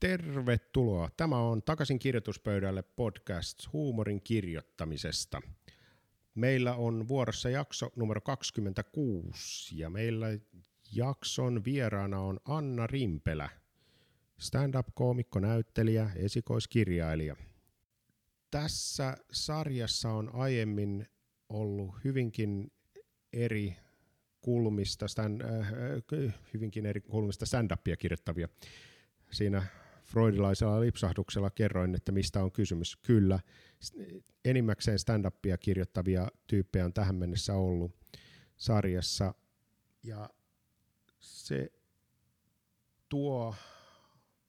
[0.00, 1.10] Tervetuloa.
[1.16, 5.42] Tämä on Takaisin kirjoituspöydälle podcast huumorin kirjoittamisesta.
[6.34, 10.26] Meillä on vuorossa jakso numero 26 ja meillä
[10.92, 13.48] jakson vieraana on Anna Rimpelä,
[14.38, 17.36] stand-up-koomikko, näyttelijä, esikoiskirjailija.
[18.50, 21.06] Tässä sarjassa on aiemmin
[21.48, 22.72] ollut hyvinkin
[23.32, 23.76] eri
[24.40, 25.72] kulmista, stand, äh,
[26.54, 28.48] hyvinkin eri kulmista stand-upia kirjoittavia.
[29.30, 29.79] Siinä
[30.10, 32.96] freudilaisella lipsahduksella kerroin, että mistä on kysymys.
[32.96, 33.38] Kyllä,
[34.44, 37.92] enimmäkseen stand-upia kirjoittavia tyyppejä on tähän mennessä ollut
[38.56, 39.34] sarjassa.
[40.02, 40.30] Ja
[41.20, 41.72] se
[43.08, 43.54] tuo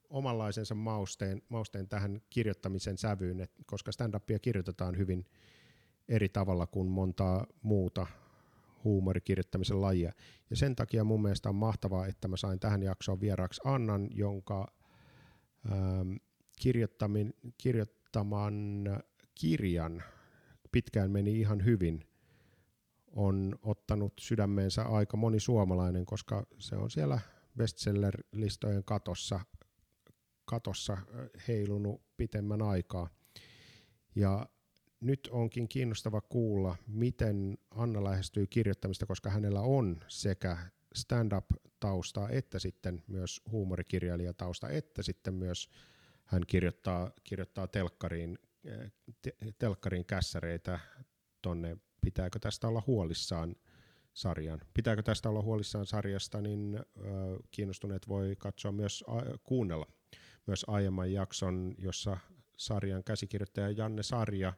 [0.10, 5.26] omanlaisensa mausteen, mausteen tähän kirjoittamisen sävyyn, että koska stand-upia kirjoitetaan hyvin
[6.08, 8.08] eri tavalla kuin montaa muuta
[8.84, 10.14] huumorikirjoittamisen lajia.
[10.50, 14.74] Ja sen takia mun mielestä on mahtavaa, että mä sain tähän jaksoon vieraaksi Annan, jonka
[15.72, 16.14] ähm,
[17.58, 18.94] kirjoittaman
[19.36, 20.04] kirjan
[20.72, 22.06] pitkään meni ihan hyvin,
[23.08, 27.20] on ottanut sydämeensä aika moni suomalainen, koska se on siellä
[27.58, 29.40] bestseller-listojen katossa,
[30.46, 31.04] katossa äh,
[31.48, 33.10] heilunut pitemmän aikaa.
[34.16, 34.50] Ja
[35.00, 40.58] nyt onkin kiinnostava kuulla, miten Anna lähestyy kirjoittamista, koska hänellä on sekä
[40.96, 45.70] stand-up-tausta että sitten myös huumorikirjailijatausta, että sitten myös
[46.26, 48.40] hän kirjoittaa, kirjoittaa telkkariin,
[49.22, 50.80] te, telkkariin kässäreitä
[51.42, 53.56] tonne Pitääkö tästä olla huolissaan
[54.14, 54.62] sarjan.
[54.74, 56.84] Pitääkö tästä olla huolissaan sarjasta, niin ö,
[57.52, 59.88] kiinnostuneet voi katsoa myös, a, kuunnella
[60.48, 62.18] myös aiemman jakson, jossa
[62.58, 64.54] sarjan käsikirjoittaja Janne Sarja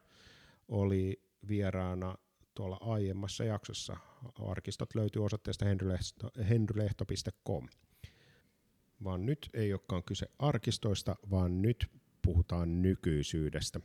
[0.68, 2.14] oli vieraana
[2.54, 3.96] tuolla aiemmassa jaksossa.
[4.50, 5.64] Arkistot löytyy osoitteesta
[6.48, 7.68] henrylehto.com.
[9.04, 11.90] Vaan nyt ei olekaan kyse arkistoista, vaan nyt
[12.22, 13.80] puhutaan nykyisyydestä.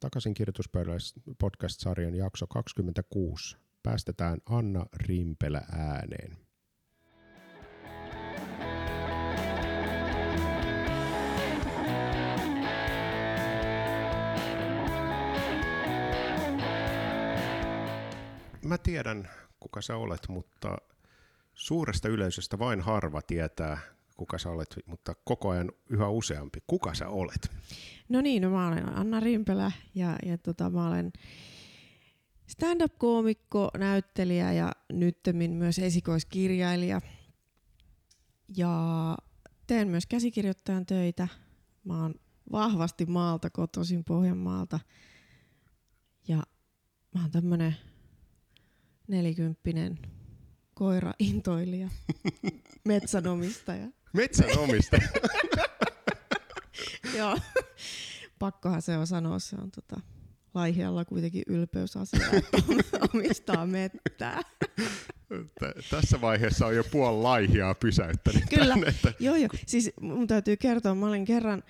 [0.00, 0.98] Takaisin kirjoituspöydälle
[1.38, 3.56] podcast-sarjan jakso 26.
[3.82, 6.45] Päästetään Anna Rimpelä ääneen.
[18.66, 19.28] Mä tiedän,
[19.60, 20.76] kuka sä olet, mutta
[21.54, 23.78] suuresta yleisöstä vain harva tietää,
[24.16, 26.58] kuka sä olet, mutta koko ajan yhä useampi.
[26.66, 27.50] Kuka sä olet?
[28.08, 31.12] No niin, no mä olen Anna Rimpelä ja, ja tota, mä olen
[32.46, 37.00] stand-up-koomikko, näyttelijä ja nyttemmin myös esikoiskirjailija.
[38.56, 39.16] Ja
[39.66, 41.28] teen myös käsikirjoittajan töitä.
[41.84, 42.14] Mä oon
[42.52, 44.80] vahvasti maalta, kotoisin Pohjanmaalta.
[46.28, 46.42] Ja
[47.14, 47.76] mä oon tämmönen
[49.08, 49.98] nelikymppinen
[50.74, 51.88] koira-intoilija,
[52.84, 53.86] metsänomistaja.
[54.12, 55.08] Metsänomistaja?
[57.16, 57.38] Joo,
[58.38, 60.00] pakkohan se on sanoa, se on tota,
[60.54, 62.58] Laihialla kuitenkin ylpeysasia, että
[63.14, 64.42] omistaa mettää.
[65.90, 69.12] Tässä vaiheessa on jo puoli laihiaa pysäyttänyt Kyllä, tänne, että...
[69.20, 69.48] joo joo.
[69.66, 71.62] Siis mun täytyy kertoa, mä olin kerran,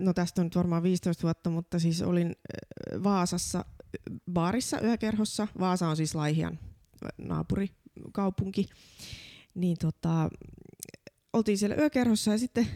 [0.00, 2.36] no tästä on nyt varmaan 15 vuotta, mutta siis olin
[3.02, 3.64] Vaasassa
[4.32, 5.48] baarissa yökerhossa.
[5.60, 6.58] Vaasa on siis Laihian
[7.18, 8.66] naapurikaupunki.
[9.54, 10.28] Niin tota,
[11.32, 12.66] oltiin siellä yökerhossa ja sitten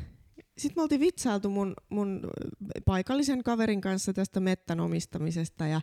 [0.58, 2.20] sitten me oltiin vitsailtu mun, mun
[2.84, 5.80] paikallisen kaverin kanssa tästä mettän omistamisesta ja,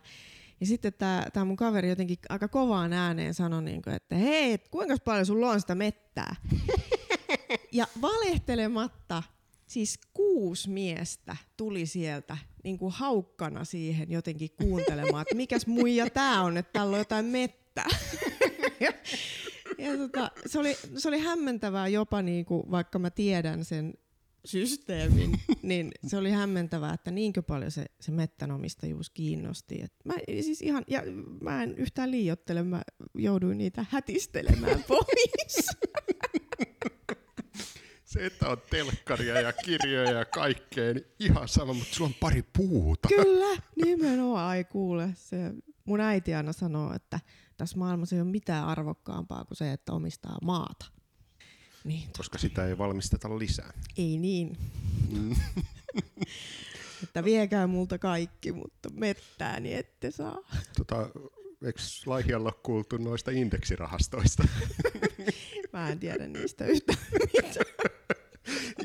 [0.60, 0.92] ja sitten
[1.32, 5.26] tämä mun kaveri jotenkin aika kovaan ääneen sanoi, niin kuin, että hei, et kuinka paljon
[5.26, 6.36] sulla on sitä mettää?
[7.72, 9.22] ja valehtelematta
[9.70, 16.42] siis kuusi miestä tuli sieltä niin kuin haukkana siihen jotenkin kuuntelemaan, että mikäs muija tää
[16.42, 17.84] on, että täällä on jotain mettä.
[18.80, 18.92] ja,
[19.78, 23.94] ja tota, se, oli, se oli hämmentävää jopa, niin kuin, vaikka mä tiedän sen
[24.44, 29.82] systeemin, niin se oli hämmentävää, että niinkö paljon se, se mettänomistajuus kiinnosti.
[29.82, 31.02] Et mä, siis ihan, ja
[31.40, 32.82] mä en yhtään liiottele, mä
[33.14, 35.66] jouduin niitä hätistelemään pois
[38.10, 42.42] se, että on telkkaria ja kirjoja ja kaikkea, niin ihan sama, mutta sulla on pari
[42.42, 43.08] puuta.
[43.08, 44.48] Kyllä, nimenomaan.
[44.48, 45.36] Ai kuule, se,
[45.84, 47.20] mun äiti aina sanoo, että
[47.56, 50.86] tässä maailmassa ei ole mitään arvokkaampaa kuin se, että omistaa maata.
[51.84, 53.72] Niin, Koska sitä ei valmisteta lisää.
[53.96, 54.56] Ei niin.
[55.10, 55.36] Mm.
[57.02, 60.38] että viekää multa kaikki, mutta mettää niin ette saa.
[60.76, 61.10] Tota,
[61.64, 64.44] eikö Laihialla kuultu noista indeksirahastoista?
[65.72, 67.66] Mä en tiedä niistä yhtään mitään.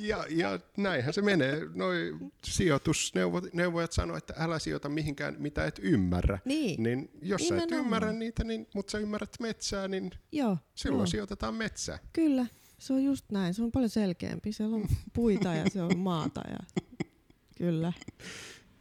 [0.01, 1.61] Ja, ja näinhän se menee.
[1.73, 6.39] Noi sijoitusneuvojat sanoo, että älä sijoita mihinkään, mitä et ymmärrä.
[6.45, 6.83] Niin.
[6.83, 7.69] Niin jos Nimenomaan.
[7.69, 11.05] sä et ymmärrä niitä, niin, mutta sä ymmärrät metsää, niin Joo, silloin joo.
[11.05, 11.99] sijoitetaan metsää.
[12.13, 12.45] Kyllä.
[12.77, 14.51] Se on just näin, se on paljon selkeämpi.
[14.51, 16.41] Siellä on puita ja se on maata.
[16.49, 16.81] Ja...
[17.57, 17.93] Kyllä.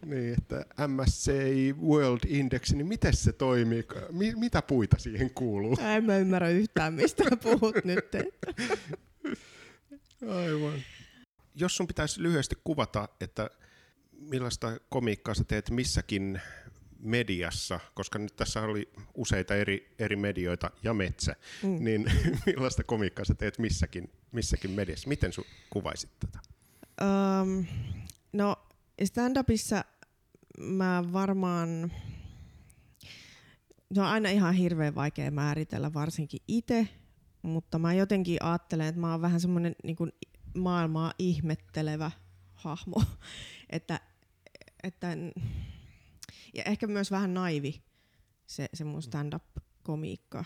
[0.05, 3.85] Niin, että MSCI World Index, niin miten se toimii?
[4.13, 5.79] Mi- mitä puita siihen kuuluu?
[5.81, 8.05] En mä ymmärrä yhtään, mistä puhut nyt.
[10.29, 10.83] Aivan.
[11.55, 13.51] Jos sun pitäisi lyhyesti kuvata, että
[14.21, 16.41] millaista komiikkaa sä teet missäkin
[16.99, 21.85] mediassa, koska nyt tässä oli useita eri, eri medioita ja metsä, mm.
[21.85, 22.13] niin
[22.47, 25.09] millaista komiikkaa sä teet missäkin, missäkin mediassa?
[25.09, 26.39] Miten sun kuvaisit tätä?
[27.03, 27.67] Um,
[28.33, 28.57] no
[29.05, 29.85] stand-upissa
[30.59, 31.93] mä varmaan,
[33.95, 36.89] se on aina ihan hirveän vaikea määritellä, varsinkin itse,
[37.43, 39.97] mutta mä jotenkin ajattelen, että mä oon vähän semmoinen niin
[40.55, 42.11] maailmaa ihmettelevä
[42.55, 43.03] hahmo,
[43.71, 44.01] että,
[44.83, 45.17] että
[46.55, 47.83] ja ehkä myös vähän naivi
[48.47, 50.45] se, se mun stand-up-komiikka.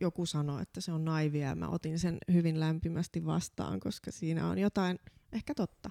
[0.00, 4.48] Joku sanoi, että se on naivia ja mä otin sen hyvin lämpimästi vastaan, koska siinä
[4.48, 4.98] on jotain
[5.32, 5.90] ehkä totta.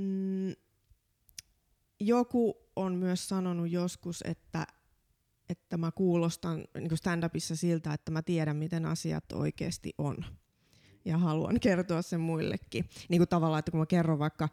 [0.00, 0.54] Mm,
[2.00, 4.66] joku on myös sanonut joskus, että,
[5.48, 10.16] että mä kuulostan niin stand-upissa siltä, että mä tiedän, miten asiat oikeasti on.
[11.04, 12.84] Ja haluan kertoa sen muillekin.
[13.08, 14.48] Niin kuin tavallaan, että kun mä kerron vaikka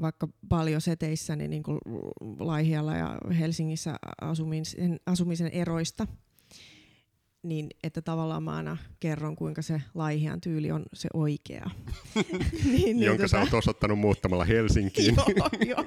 [0.00, 1.78] vaikka paljon seteissäni niin kuin
[2.38, 6.06] Laihialla ja Helsingissä asumisen, asumisen eroista,
[7.44, 11.70] niin että tavallaan mä aina kerron, kuinka se Laihian tyyli on se oikea.
[12.64, 13.28] niin, niin, Jonka tota...
[13.28, 15.14] sä oot osoittanut muuttamalla Helsinkiin.
[15.36, 15.84] joo, joo.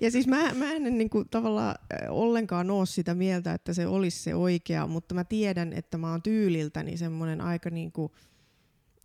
[0.00, 1.74] Ja siis mä, mä en niin kuin, tavallaan
[2.08, 6.22] ollenkaan ole sitä mieltä, että se olisi se oikea, mutta mä tiedän, että mä oon
[6.22, 8.12] tyyliltäni semmoinen aika niin kuin,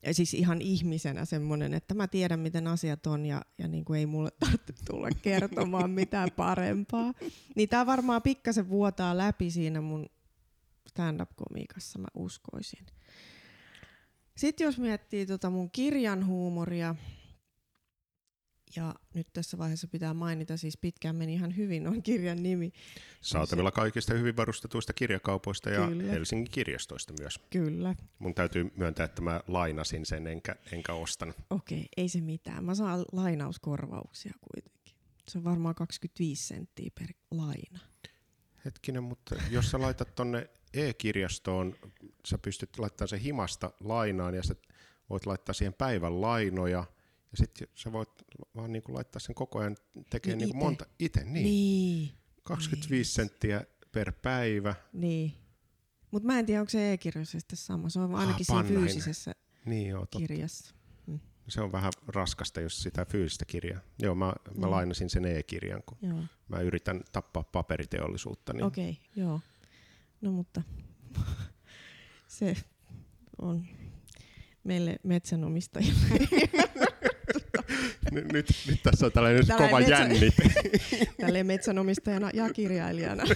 [0.06, 4.00] ja siis ihan ihmisenä semmoinen, että mä tiedän, miten asiat on ja, ja niin kuin
[4.00, 7.14] ei mulle tarvitse tulla kertomaan mitään parempaa.
[7.56, 10.06] Niin tää varmaan pikkasen vuotaa läpi siinä mun
[10.96, 12.86] stand-up-komiikassa, mä uskoisin.
[14.38, 16.96] Sitten jos miettii tota mun kirjan huumoria,
[18.76, 22.72] ja nyt tässä vaiheessa pitää mainita, siis pitkään meni ihan hyvin on kirjan nimi.
[23.22, 26.12] Saatavilla kaikista hyvin varustetuista kirjakaupoista ja Kyllä.
[26.12, 27.40] Helsingin kirjastoista myös.
[27.50, 27.96] Kyllä.
[28.20, 31.36] Mun täytyy myöntää, että mä lainasin sen enkä, enkä ostanut.
[31.50, 32.64] Okei, ei se mitään.
[32.64, 34.96] Mä saan lainauskorvauksia kuitenkin.
[35.28, 37.80] Se on varmaan 25 senttiä per laina.
[38.66, 41.76] Hetkinen, mutta jos sä laitat tonne e-kirjastoon,
[42.28, 44.56] sä pystyt laittamaan sen himasta lainaan ja sä
[45.10, 46.84] voit laittaa siihen päivän lainoja–
[47.36, 48.10] ja sitten sä voit
[48.56, 49.78] vaan niin kuin laittaa sen koko ajan
[50.10, 51.24] tekemään niin, niin monta itse.
[51.24, 51.34] Niin.
[51.34, 52.12] niin.
[52.44, 53.06] 25 niin.
[53.06, 54.76] senttiä per päivä.
[54.94, 55.34] Niin.
[56.12, 57.90] Mutta mä en tiedä, onko se e-kirjassa sitten sama.
[57.90, 59.36] Se on ainakin ah, siinä fyysisessä
[59.66, 60.76] niin, joo, kirjassa.
[61.08, 61.20] Mm.
[61.48, 63.80] Se on vähän raskasta, jos sitä fyysistä kirjaa.
[64.00, 64.26] Joo, mä,
[64.58, 64.72] mä mm.
[64.72, 66.20] lainasin sen e-kirjan, kun joo.
[66.48, 68.54] mä yritän tappaa paperiteollisuutta.
[68.54, 68.64] Niin...
[68.64, 69.40] Okei, okay, joo.
[70.26, 70.62] No mutta
[72.28, 72.56] se
[73.42, 73.68] on
[74.64, 76.08] meille metsänomistajille
[78.12, 80.34] nyt, nyt, nyt tässä on tällainen, tällainen kova metsä, jännit.
[81.22, 83.24] Tälleen metsänomistajana ja kirjailijana.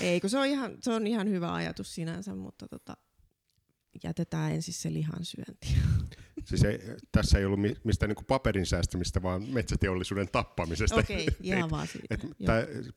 [0.00, 2.96] Ei, kun se on, ihan, se on ihan hyvä ajatus sinänsä, mutta tota,
[4.02, 5.68] jätetään ensin se lihan syönti.
[6.44, 6.78] Siis ei,
[7.12, 11.00] tässä ei ollut mistään niin paperin säästämistä, vaan metsäteollisuuden tappamisesta.
[11.00, 12.16] Okei, okay, ihan vaan siitä.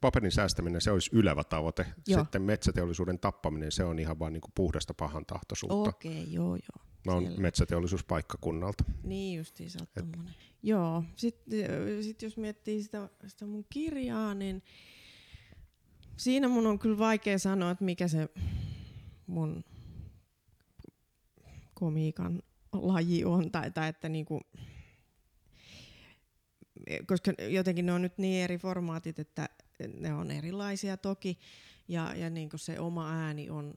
[0.01, 1.85] paperin säästäminen, se olisi ylevä tavoite.
[2.07, 2.21] Joo.
[2.21, 5.89] Sitten metsäteollisuuden tappaminen, se on ihan vaan niin puhdasta pahan tahtoisuutta.
[5.89, 6.87] Okei, okay, joo, joo.
[7.05, 8.83] Mä oon metsäteollisuuspaikkakunnalta.
[9.03, 10.19] Niin justiin, sä oot Et...
[10.63, 11.59] Joo, sitten
[12.01, 14.63] sit jos miettii sitä, sitä mun kirjaa, niin
[16.17, 18.29] siinä mun on kyllä vaikea sanoa, että mikä se
[19.27, 19.63] mun
[21.79, 22.41] komiikan
[22.73, 24.41] laji on, tai, tai että niinku,
[27.07, 29.49] koska jotenkin ne on nyt niin eri formaatit, että
[29.99, 31.39] ne on erilaisia toki,
[31.87, 33.73] ja, ja niinku se oma ääni on,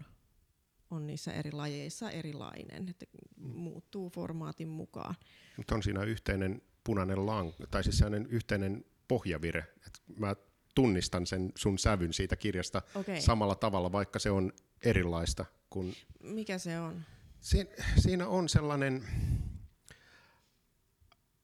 [0.90, 5.14] on niissä eri lajeissa erilainen, että muuttuu formaatin mukaan.
[5.56, 10.36] Mutta on siinä yhteinen punainen lang, tai siis sellainen yhteinen pohjavire, että mä
[10.74, 13.20] tunnistan sen sun sävyn siitä kirjasta okay.
[13.20, 14.52] samalla tavalla, vaikka se on
[14.84, 15.44] erilaista.
[15.70, 15.92] Kun
[16.22, 17.02] Mikä se on?
[17.40, 17.68] Siin,
[17.98, 19.04] siinä on sellainen,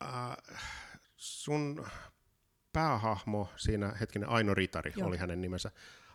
[0.02, 0.36] äh,
[1.16, 1.86] sun
[2.72, 5.08] päähahmo siinä, hetkinen, Aino Ritari Joo.
[5.08, 5.70] oli hänen nimensä.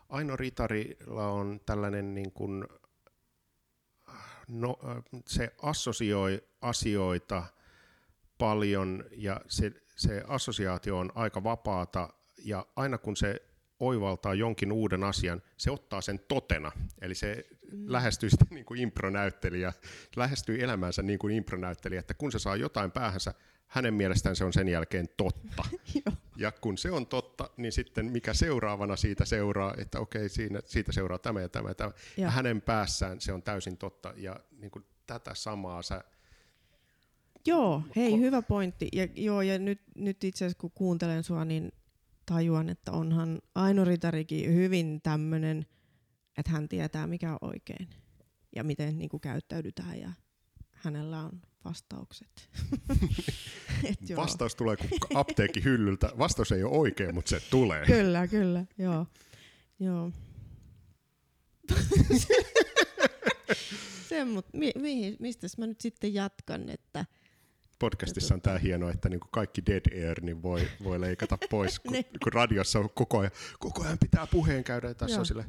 [0.09, 2.67] Aino Ritarilla on tällainen niin kuin,
[4.47, 4.79] no,
[5.27, 7.43] se assosioi asioita
[8.38, 13.41] paljon ja se, se assosiaatio on aika vapaata ja aina kun se
[13.79, 16.71] oivaltaa jonkin uuden asian, se ottaa sen totena.
[17.01, 17.45] Eli se.
[17.86, 19.74] Lähestyi sitä niin kuin impronäyttelijä,
[20.16, 23.34] lähestyi elämäänsä niin kuin impronäyttelijä, että kun se saa jotain päähänsä,
[23.68, 25.63] hänen mielestään se on sen jälkeen totta.
[26.38, 30.92] ja kun se on totta, niin sitten mikä seuraavana siitä seuraa, että okei, siinä, siitä
[30.92, 31.92] seuraa tämä ja tämä ja tämä.
[32.18, 32.24] Ja.
[32.24, 34.13] ja hänen päässään se on täysin totta.
[34.18, 36.04] Ja niin kuin tätä samaa sä...
[37.46, 38.88] Joo, hei, hyvä pointti.
[38.94, 41.72] Ja, joo, ja nyt, nyt itse asiassa kun kuuntelen sua, niin
[42.25, 45.66] tajuan, että onhan Aino Ritarikin hyvin tämmöinen,
[46.38, 47.89] että hän tietää mikä on oikein
[48.55, 50.11] ja miten niin kuin käyttäydytään ja
[50.71, 52.50] hänellä on vastaukset.
[53.89, 54.21] Et joo.
[54.21, 56.11] Vastaus tulee kuin apteekin hyllyltä.
[56.17, 57.85] Vastaus ei ole oikein, mutta se tulee.
[57.85, 59.07] Kyllä, kyllä, joo.
[59.79, 60.11] joo.
[64.09, 67.05] se, mut, mi, mi, mistä mä nyt sitten jatkan, että
[67.79, 71.79] podcastissa on tämä hieno, että niin kuin kaikki dead air niin voi, voi leikata pois,
[71.79, 72.05] kun, niin.
[72.23, 75.19] kun radiossa on koko ajan, koko ajan pitää puheen käydä ja tässä Joo.
[75.19, 75.45] on sille,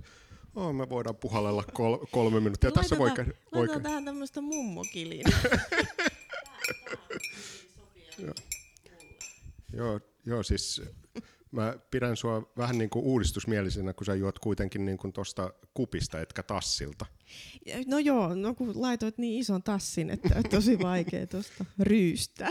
[0.54, 2.70] oh, me voidaan puhallella kol, kolme minuuttia.
[2.76, 2.98] Laitetaan, tässä
[3.52, 3.80] voi, voi...
[3.80, 5.24] tähän tämmöistä mummokiliin.
[8.18, 8.34] joo.
[9.72, 10.82] joo, joo, siis
[11.52, 16.20] mä pidän sua vähän niin kuin uudistusmielisenä, kun sä juot kuitenkin niin kuin tosta kupista,
[16.20, 17.06] etkä tassilta.
[17.86, 22.50] No joo, no kun laitoit niin ison tassin, että on tosi vaikea tuosta ryystää.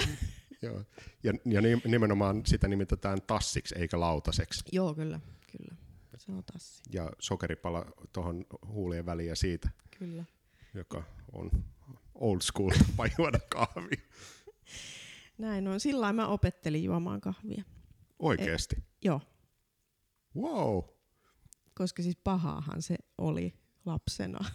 [0.61, 0.83] joo,
[1.23, 4.63] ja, ja nimenomaan sitä nimitetään tassiksi eikä lautaseksi.
[4.71, 5.19] Joo, kyllä,
[6.33, 6.83] on tassi.
[6.93, 9.69] Ja sokeripala tuohon huulien väliin ja siitä.
[9.99, 10.25] Kyllä.
[10.73, 11.51] Joka on
[12.15, 14.01] old school tapa juoda kahvia.
[15.37, 15.79] Näin on.
[15.79, 17.63] Sillä mä opettelin juomaan kahvia.
[18.19, 18.75] Oikeesti?
[18.79, 19.21] E, joo.
[20.35, 20.83] Wow.
[21.73, 23.53] Koska siis pahaahan se oli
[23.85, 24.39] lapsena.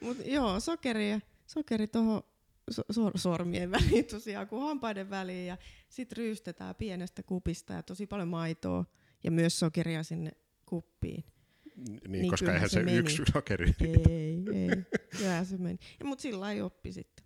[0.00, 2.22] Mut joo, sokeri, sokeri tuohon
[2.70, 5.56] so, sormien väliin tosiaan kuin hampaiden väliin ja
[5.88, 8.84] sitten ryystetään pienestä kupista ja tosi paljon maitoa
[9.24, 10.30] ja myös sokeria sinne
[10.66, 11.24] kuppiin.
[11.88, 13.74] Niin, niin koska eihän se, se yksi sokeri.
[13.80, 15.00] Ei, ei.
[15.18, 15.78] Kyllä se meni.
[16.04, 17.24] Mutta sillä ei oppi sitten.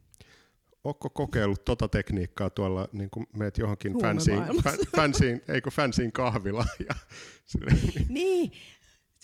[0.85, 4.43] Ootko kokeillut tota tekniikkaa tuolla, niin kuin meet johonkin fansiin,
[4.97, 6.69] fansiin, eikö fansiin kahvilaan?
[6.89, 6.95] Ja,
[8.09, 8.53] niin,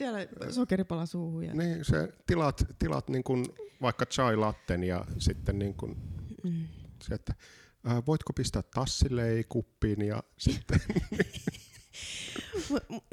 [0.00, 0.18] siellä
[0.50, 1.44] sokeripala suuhun.
[1.44, 1.54] Ja...
[1.54, 3.46] Niin, se tilat, tilat niin kuin
[3.82, 5.96] vaikka chai latten ja sitten niin kuin
[6.44, 6.68] mm.
[7.02, 7.34] se, että
[7.88, 10.80] äh, voitko pistää tassille ei kuppiin ja sitten...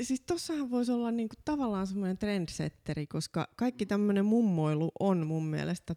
[0.01, 5.95] siis tossahan voisi olla niinku tavallaan semmoinen trendsetteri, koska kaikki tämmöinen mummoilu on mun mielestä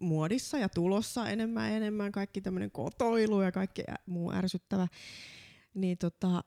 [0.00, 4.88] muodissa ja tulossa enemmän ja enemmän, kaikki tämmöinen kotoilu ja kaikki muu ärsyttävä.
[5.74, 6.44] Niin tota,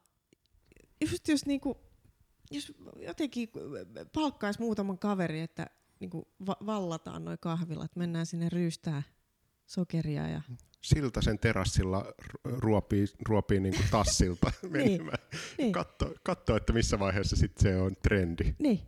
[1.01, 1.77] just jos niinku,
[2.51, 3.49] jos jotenkin
[4.13, 5.67] palkkaisi muutaman kaveri, että
[5.99, 9.03] niinku va- vallataan noin kahvilat, mennään sinne ryystää
[9.65, 10.41] sokeria ja
[10.81, 12.05] siltä sen terassilla
[12.43, 15.11] ruopii, ruopii niin kuin tassilta niin,
[15.57, 15.71] niin.
[15.71, 18.55] Katso, katso, että missä vaiheessa sit se on trendi.
[18.59, 18.79] Niin,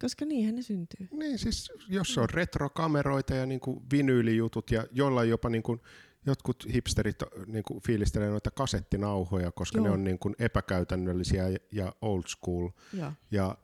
[0.00, 1.08] koska niinhän ne syntyy.
[1.10, 5.80] Niin, siis jos on retrokameroita ja niin kuin vinyylijutut ja jollain jopa niin kuin
[6.26, 7.16] jotkut hipsterit
[7.46, 9.84] niin kuin fiilistelee noita kasettinauhoja, koska Joo.
[9.84, 12.68] ne on niin kuin epäkäytännöllisiä ja old school.
[12.92, 13.56] Ja, ja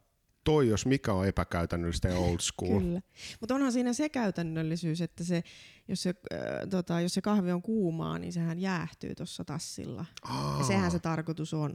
[0.45, 2.81] toi, jos mikä on epäkäytännöllistä ja old school.
[2.85, 3.01] Kyllä.
[3.41, 5.45] Mutta onhan siinä se käytännöllisyys, että se,
[5.89, 6.39] jos, se, äh,
[6.71, 10.05] tota, jos se kahvi on kuumaa, niin sehän jäähtyy tuossa tassilla.
[10.23, 10.59] Aa.
[10.59, 11.75] Ja sehän se tarkoitus on.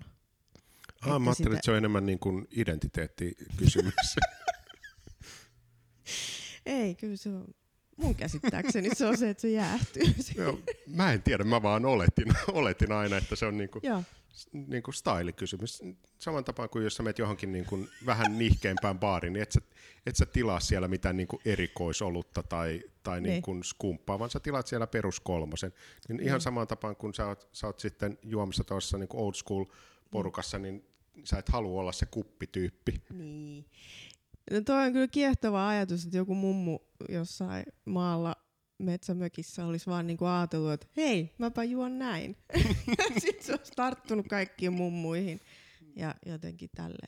[1.02, 1.50] Aa, mä ajattelin, sitä...
[1.50, 3.94] että se on enemmän niin kuin identiteettikysymys.
[6.66, 7.46] Ei, kyllä se on.
[7.98, 10.04] Mun käsittääkseni se on se, että se jäähtyy.
[10.38, 13.82] Joo, mä en tiedä, mä vaan oletin, oletin aina, että se on niinku,
[14.54, 15.84] niinku style-kysymys.
[16.18, 19.62] Saman tapaan kuin jos sä menet johonkin niinku vähän nihkeimpään baariin, niin et sä,
[20.06, 23.32] et sä tilaa siellä mitään niinku erikoisolutta tai, tai niin.
[23.32, 25.74] niinku skumppaa, vaan sä tilaat siellä peruskolmosen.
[26.10, 26.42] Niin ihan niin.
[26.42, 29.66] samaan tapaan kuin sä oot, sä oot sitten juomassa tuossa niinku old school
[30.12, 30.86] porukassa, niin
[31.24, 33.02] sä et halua olla se kuppityyppi.
[33.14, 33.66] Niin.
[34.52, 38.36] No toi on kyllä kiehtova ajatus, että joku mummu jossain maalla
[38.78, 42.38] metsämökissä olisi vaan niinku ajatellut, että hei, mäpä juon näin.
[43.22, 45.42] Sitten se olisi tarttunut kaikkiin mummuihin
[45.96, 47.08] ja jotenkin tälle.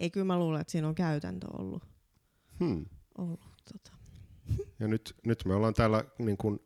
[0.00, 1.82] Ei kyllä mä luulen, että siinä on käytäntö ollut.
[2.60, 2.86] Hmm.
[3.18, 3.40] ollut
[3.72, 3.96] tota.
[4.80, 6.60] Ja nyt, nyt me ollaan täällä niin kun,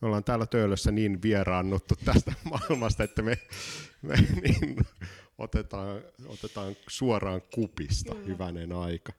[0.00, 3.38] me ollaan täällä töölössä niin vieraannuttu tästä maailmasta, että me,
[4.02, 4.76] me niin,
[5.38, 8.26] otetaan, otetaan suoraan kupista Kyllä.
[8.26, 9.12] hyvänen aika.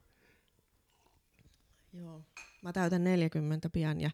[1.92, 2.24] Joo.
[2.62, 4.10] Mä täytän 40 pian ja,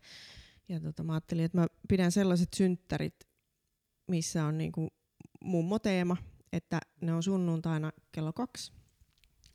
[0.68, 3.28] ja tota, mä ajattelin, että mä pidän sellaiset synttärit,
[4.06, 4.88] missä on niinku
[5.40, 6.16] mummoteema,
[6.52, 8.72] että ne on sunnuntaina kello kaksi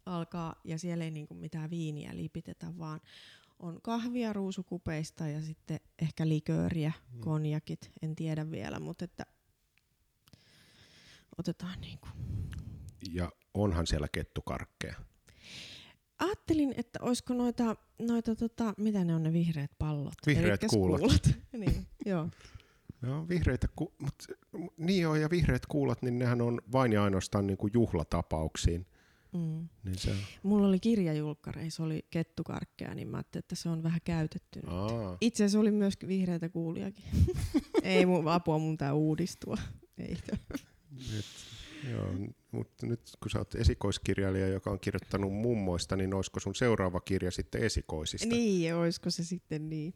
[0.05, 2.99] alkaa ja siellä ei niinku mitään viiniä lipitetä, vaan
[3.59, 7.19] on kahvia ruusukupeista ja sitten ehkä likööriä, mm.
[7.19, 9.25] konjakit, en tiedä vielä, mutta että
[11.37, 12.07] otetaan niinku.
[13.13, 14.95] Ja onhan siellä kettukarkkeja.
[16.19, 20.13] Ajattelin, että olisiko noita, noita tota, mitä ne on ne vihreät pallot?
[20.27, 21.29] Vihreät Elikkäs kuulat.
[21.57, 22.29] niin, joo.
[23.03, 24.15] Joo, vihreitä, ku- mut,
[24.77, 28.85] niin joo, ja vihreät kuulat, niin nehän on vain ja ainoastaan niin kuin juhlatapauksiin.
[29.33, 29.67] Mm.
[29.83, 33.99] Niin se, Mulla oli kirjajulkkareissa, se oli kettukarkkeja, niin mä ajattelin, että se on vähän
[34.03, 34.59] käytetty.
[34.59, 34.69] nyt.
[34.73, 37.05] aa, Itse asiassa oli myös vihreitä kuuliakin.
[37.83, 39.57] Ei mun apua, mun tää uudistua.
[39.97, 40.17] Ei.
[40.91, 41.25] nyt,
[41.91, 42.13] joo,
[42.51, 47.31] mutta nyt kun sä oot esikoiskirjailija, joka on kirjoittanut mummoista, niin olisiko sun seuraava kirja
[47.31, 48.27] sitten esikoisista?
[48.27, 49.93] Niin, olisiko se sitten niin.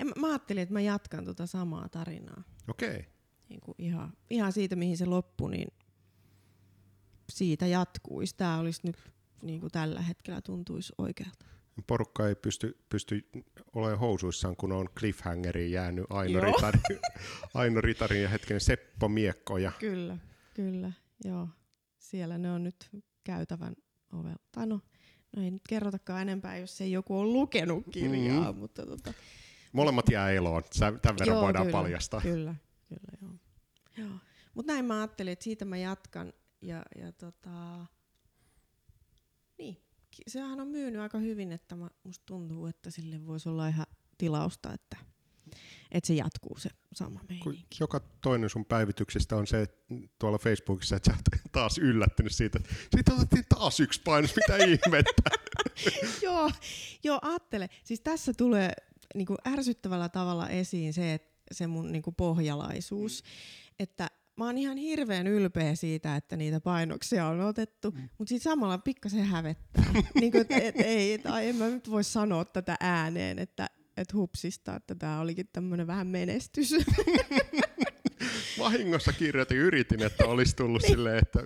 [0.00, 2.42] En, mä- ajattelin, että mä jatkan tota samaa tarinaa.
[2.68, 2.88] Okei.
[2.88, 3.02] Okay.
[3.48, 5.68] Niin kuin ihan, ihan siitä, mihin se loppui, niin
[7.28, 8.36] siitä jatkuisi.
[8.36, 8.96] Tämä olisi nyt
[9.42, 11.44] niin kuin tällä hetkellä tuntuisi oikealta.
[11.86, 13.28] Porukka ei pysty, pysty
[13.74, 16.44] olemaan housuissaan, kun on cliffhangeriin jäänyt Aino, Joo.
[16.46, 16.78] Ritari,
[17.54, 19.58] Aino Ritarin ja hetken Seppo Miekko.
[19.58, 20.18] Ja, Kyllä,
[20.54, 20.92] kyllä,
[21.24, 21.48] joo.
[21.98, 22.90] Siellä ne on nyt
[23.24, 23.74] käytävän
[24.12, 24.42] ovella.
[24.52, 24.80] Tai no,
[25.36, 28.58] no ei nyt kerrotakaan enempää, jos ei joku ole lukenut kirjaa, mm.
[28.58, 29.12] mutta tota,
[29.72, 32.20] molemmat jää eloon, tämän verran Joo, voidaan kyllä, paljastaa.
[32.20, 32.54] Kyllä,
[32.88, 33.30] kyllä joo.
[33.96, 34.18] joo.
[34.54, 36.32] Mutta näin mä ajattelin, että siitä mä jatkan.
[36.62, 37.86] Ja, ja tota,
[39.58, 39.76] niin,
[40.26, 43.86] sehän on myynyt aika hyvin, että mä, musta tuntuu, että sille voisi olla ihan
[44.18, 44.96] tilausta, että,
[45.92, 47.66] että se jatkuu se sama meininki.
[47.80, 52.58] joka toinen sun päivityksistä on se että tuolla Facebookissa, että sä oot taas yllättynyt siitä,
[52.58, 55.30] että siitä otettiin taas yksi painos, mitä ihmettä.
[56.22, 56.50] joo,
[57.04, 57.68] joo, ajattele.
[57.84, 58.72] Siis tässä tulee
[59.14, 63.28] niinku ärsyttävällä tavalla esiin se, että se mun niinku pohjalaisuus, mm.
[63.78, 68.08] että mä oon ihan hirveän ylpeä siitä, että niitä painoksia on otettu, mm.
[68.18, 69.92] mutta sitten samalla pikkasen hävettää.
[70.20, 74.76] niinku, et, et, ei, tai en mä nyt voi sanoa tätä ääneen, että et hupsista,
[74.76, 76.74] että tämä olikin tämmöinen vähän menestys.
[78.58, 80.90] Vahingossa kirjoitin, yritin, että olisi tullut Niin.
[80.92, 81.38] silleen, että,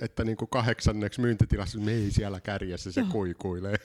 [0.00, 3.10] että niin kuin kahdeksanneksi myyntitilassa me ei siellä kärjessä, se Joo.
[3.10, 3.76] kuikuilee.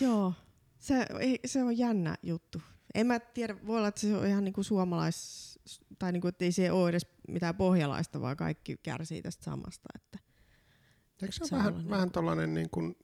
[0.00, 0.32] Joo,
[0.78, 2.62] se, ei, se on jännä juttu.
[2.94, 5.58] En mä tiedä, voi olla, että se on ihan niinku suomalais,
[5.98, 9.88] tai niinku, että ei se ole edes mitään pohjalaista, vaan kaikki kärsii tästä samasta.
[9.94, 10.18] Että,
[11.22, 12.96] Eikö se ole vähän, vähän niin tollainen niin kuin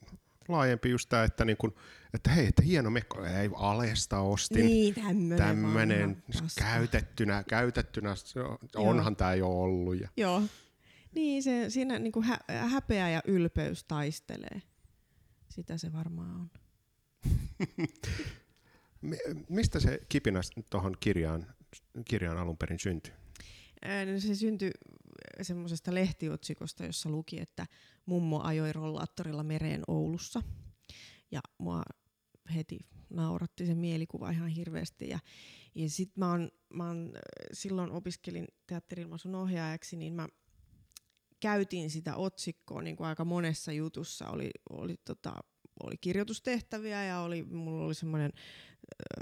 [0.49, 1.75] laajempi just tämä, että, niin kuin,
[2.15, 4.67] että hei, että hieno mekko, ei Alesta ostin.
[4.67, 4.95] niin,
[5.37, 6.61] tämmönen, paska.
[6.65, 8.15] käytettynä, käytettynä,
[8.77, 10.01] onhan tämä jo ollut.
[10.01, 10.43] Ja, Joo.
[11.15, 14.63] Niin, se, siinä niinku hä, häpeä ja ylpeys taistelee.
[15.49, 16.51] Sitä se varmaan on.
[19.03, 21.47] Mi- mistä se kipinä tuohon kirjaan,
[22.05, 23.13] kirjaan alun perin syntyi?
[24.13, 24.71] No Se syntyi
[25.43, 27.67] semmoisesta lehtiotsikosta, jossa luki, että
[28.07, 30.43] mummo ajoi rollaattorilla mereen Oulussa.
[31.31, 31.83] Ja mua
[32.55, 32.79] heti
[33.11, 35.09] nauratti se mielikuva ihan hirveästi.
[35.09, 35.19] Ja,
[35.75, 37.13] ja sit mä, oon, mä oon,
[37.53, 40.29] silloin opiskelin teatterilmaisun ohjaajaksi, niin mä
[41.41, 44.29] käytin sitä otsikkoa niin kuin aika monessa jutussa.
[44.29, 45.35] Oli, oli, tota,
[45.83, 48.33] oli kirjoitustehtäviä ja oli, mulla oli semmoinen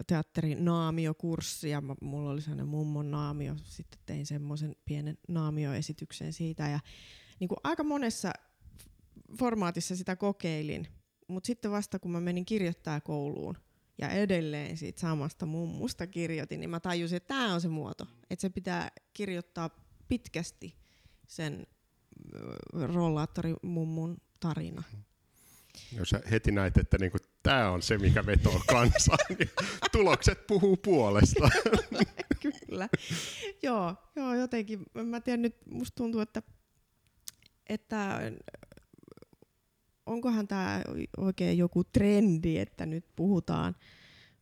[0.06, 3.54] teatterin naamiokurssi ja mulla oli sellainen mummon naamio.
[3.64, 6.80] Sitten tein semmoisen pienen naamioesityksen siitä ja
[7.40, 8.32] niin kuin aika monessa
[9.38, 10.88] formaatissa sitä kokeilin.
[11.28, 13.56] Mutta sitten vasta kun mä menin kirjoittaa kouluun
[13.98, 18.06] ja edelleen siitä samasta mummusta kirjoitin, niin mä tajusin, että tämä on se muoto.
[18.30, 19.70] Että se pitää kirjoittaa
[20.08, 20.76] pitkästi
[21.26, 21.66] sen
[22.72, 24.82] rollaattorimummun tarina.
[25.96, 29.50] Jos sä heti näet, että niinku, tämä on se, mikä vetoo kansaa, niin
[29.92, 31.48] tulokset puhuu puolesta.
[32.42, 32.88] Kyllä.
[33.62, 34.82] joo, joo, jotenkin.
[35.04, 36.42] Mä tiedän nyt, musta tuntuu, että,
[37.68, 38.20] että
[40.06, 40.82] onkohan tämä
[41.16, 43.76] oikein joku trendi, että nyt puhutaan,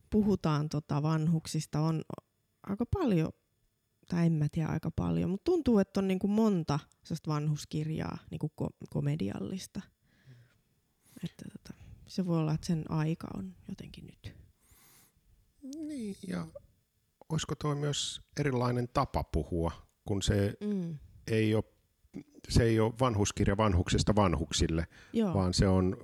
[0.09, 1.79] puhutaan tota vanhuksista.
[1.79, 2.01] On
[2.63, 3.31] aika paljon,
[4.09, 6.79] tai en mä tiedä aika paljon, mutta tuntuu, että on niinku monta
[7.27, 9.81] vanhuskirjaa niinku ko- komediallista.
[11.23, 14.35] Että tota, se voi olla, että sen aika on jotenkin nyt.
[15.77, 16.47] niin, ja
[17.29, 19.71] olisiko tuo myös erilainen tapa puhua,
[20.07, 20.97] kun se Mm.
[21.27, 21.63] ei ole,
[22.49, 25.33] se ei ole vanhuskirja vanhuksista vanhuksille, Joo.
[25.33, 25.97] vaan se on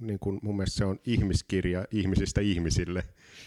[0.00, 3.04] niin kuin mun mielestä se on ihmiskirja ihmisistä ihmisille.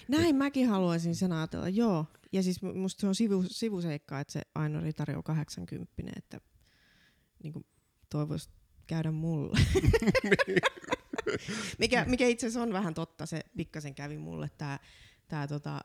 [0.07, 2.05] Näin mäkin haluaisin sen ajatella, joo.
[2.31, 6.41] Ja siis mu- musta se on sivu, sivuseikka, että se Aino Ritari on 80, että
[7.43, 7.65] niin kuin
[8.09, 8.49] toivoisi
[8.87, 9.59] käydä mulle.
[11.79, 14.79] mikä, mikä itse asiassa on vähän totta, se pikkasen kävi mulle tämä
[15.27, 15.81] tää tota,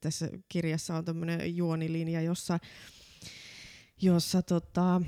[0.00, 2.58] tässä kirjassa on tämmöinen juonilinja, jossa,
[4.02, 5.02] jossa tota,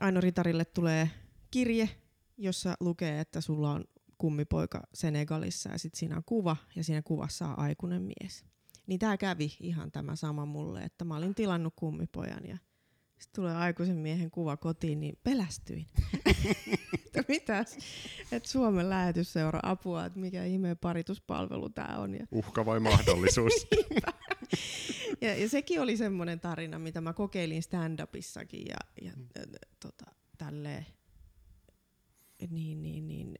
[0.00, 1.10] Aino Ritarille tulee
[1.50, 1.88] kirje,
[2.36, 3.84] jossa lukee, että sulla on
[4.18, 8.44] kummipoika Senegalissa ja sitten siinä on kuva ja siinä kuvassa on aikuinen mies.
[8.86, 12.58] Niin tämä kävi ihan tämä sama mulle, että mä olin tilannut kummipojan ja
[13.18, 15.86] sitten tulee aikuisen miehen kuva kotiin, niin pelästyin.
[17.06, 17.78] että mitäs,
[18.32, 22.14] että Suomen lähetysseura apua, että mikä ihmeen parituspalvelu tämä on.
[22.14, 23.52] Ja, Uhka vai mahdollisuus?
[25.20, 29.28] ja, ja sekin oli semmoinen tarina, mitä mä kokeilin stand-upissakin ja, ja Mm.
[29.80, 30.04] tota,
[30.38, 30.86] tälleen.
[32.50, 33.34] Niin, niin, niin.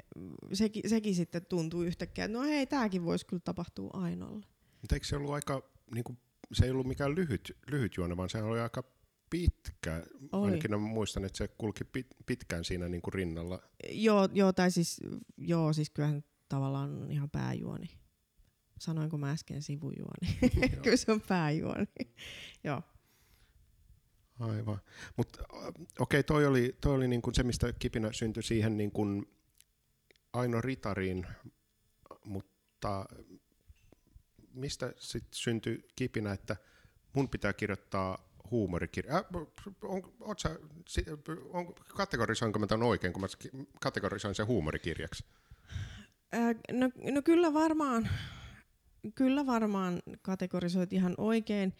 [0.52, 4.46] Sekin, sekin sitten tuntui yhtäkkiä, että no hei, tämäkin voisi kyllä tapahtua Ainolle.
[4.80, 6.18] Mutta eikö se ollut aika, niin kuin,
[6.52, 8.84] se ei ollut mikään lyhyt, lyhyt juone, vaan se oli aika
[9.30, 10.02] pitkä.
[10.32, 10.50] Oli.
[10.50, 13.62] Ainakin mä muistan, että se kulki pit, pitkään siinä niin kuin rinnalla.
[13.90, 15.00] Joo, joo, tai siis,
[15.36, 17.86] joo, siis kyllähän tavallaan on ihan pääjuoni.
[18.78, 20.38] Sanoinko mä äsken sivujuoni?
[20.82, 21.86] Kyllä se on pääjuoni.
[22.64, 22.82] joo.
[24.40, 24.78] Aivan.
[25.16, 25.42] Mutta
[25.98, 29.26] okei, toi oli, toi oli niin kuin se, mistä kipinä syntyi siihen niin kuin
[30.32, 31.26] Aino Ritariin,
[32.24, 33.06] mutta
[34.54, 36.56] mistä sitten syntyi kipinä, että
[37.12, 39.16] mun pitää kirjoittaa huumorikirja.
[39.16, 39.24] Äh,
[39.82, 41.06] on, oot sä, si-
[41.48, 43.28] on, kategorisoinko mä tämän oikein, kun mä
[43.80, 45.24] kategorisoin sen huumorikirjaksi?
[46.32, 48.08] Ää, no, no kyllä varmaan,
[49.14, 51.72] kyllä varmaan kategorisoit ihan oikein.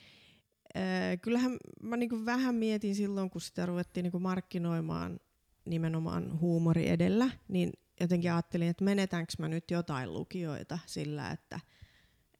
[0.74, 5.20] Ää, kyllähän mä niinku vähän mietin silloin, kun sitä ruvettiin niinku markkinoimaan
[5.64, 11.60] nimenomaan huumori edellä, niin jotenkin ajattelin, että menetänkö mä nyt jotain lukijoita sillä, että,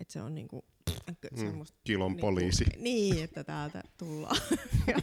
[0.00, 0.64] että se on niinku
[1.34, 2.64] semmoista Kilon niinku- poliisi.
[2.76, 4.36] Niin, että täältä tullaan.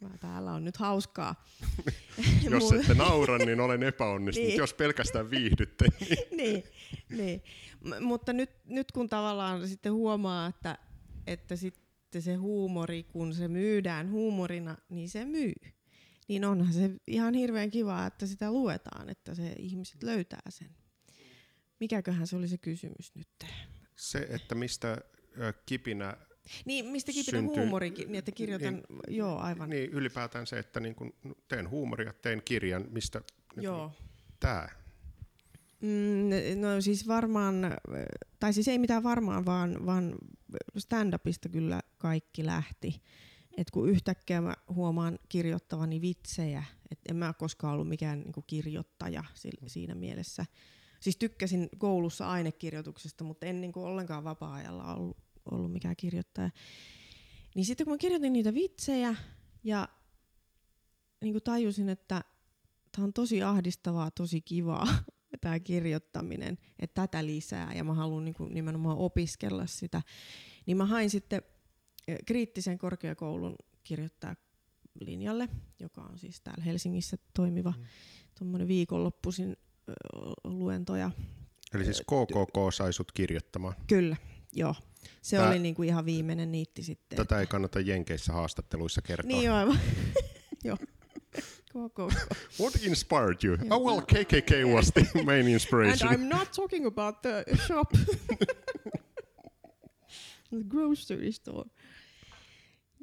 [0.00, 1.44] Mä täällä on nyt hauskaa.
[2.50, 4.48] Jos ette naura, niin olen epäonnistunut.
[4.48, 4.58] Niin.
[4.58, 6.64] Jos pelkästään viihdytte, niin niin,
[7.18, 7.42] niin.
[7.80, 10.78] M- mutta nyt, nyt kun tavallaan sitten huomaa, että,
[11.26, 15.52] että sitten se huumori, kun se myydään huumorina, niin se myy.
[16.28, 20.70] Niin onhan se ihan hirveän kiva, että sitä luetaan, että se ihmiset löytää sen.
[21.80, 23.28] Mikäköhän se oli se kysymys nyt?
[23.96, 24.98] se, että mistä
[25.66, 26.16] kipinä
[26.64, 30.58] Niin, mistä kipinä Syntyy- huumorikin, niin että kirjoitan, niin, joo aivan, niin, Niin ylipäätään se,
[30.58, 31.12] että niin kun
[31.48, 33.20] teen huumoria, teen kirjan, mistä
[33.56, 33.92] niin joo.
[34.40, 34.68] tämä.
[35.84, 37.54] Mm, no siis varmaan,
[38.40, 40.14] tai siis ei mitään varmaan, vaan, vaan
[40.78, 43.02] stand-upista kyllä kaikki lähti.
[43.56, 49.24] Et kun yhtäkkiä mä huomaan kirjoittavani vitsejä, että en mä koskaan ollut mikään niinku kirjoittaja
[49.34, 50.46] si- siinä mielessä.
[51.00, 55.16] Siis tykkäsin koulussa ainekirjoituksesta, mutta en niinku ollenkaan vapaa-ajalla ollut,
[55.50, 56.50] ollut mikään kirjoittaja.
[57.54, 59.14] Niin sitten kun mä kirjoitin niitä vitsejä
[59.64, 59.88] ja
[61.20, 62.24] niinku tajusin, että
[62.92, 64.88] tämä on tosi ahdistavaa, tosi kivaa
[65.40, 70.02] tämä kirjoittaminen, että tätä lisää ja mä haluan niinku nimenomaan opiskella sitä,
[70.66, 71.42] niin mä hain sitten
[72.26, 74.36] kriittisen korkeakoulun kirjoittaa
[75.00, 75.48] linjalle,
[75.80, 77.84] joka on siis täällä Helsingissä toimiva Mm.
[78.38, 79.56] tuommoinen viikonloppuisin
[80.44, 81.10] luentoja.
[81.74, 83.74] Eli siis KKK sai sut kirjoittamaan.
[83.86, 84.16] Kyllä,
[84.52, 84.74] joo.
[85.22, 87.16] Se Tää- oli niinku ihan viimeinen niitti sitten.
[87.16, 89.28] Tätä ei kannata Jenkeissä haastatteluissa kertoa.
[89.28, 89.78] Niin joo, aivan.
[90.64, 90.76] joo.
[91.74, 92.10] Koko.
[92.60, 93.56] What inspired you?
[93.56, 93.66] Joo.
[93.70, 96.08] Oh well, KKK was the main And inspiration.
[96.08, 97.92] I'm not talking about the shop.
[100.50, 101.70] the grocery store.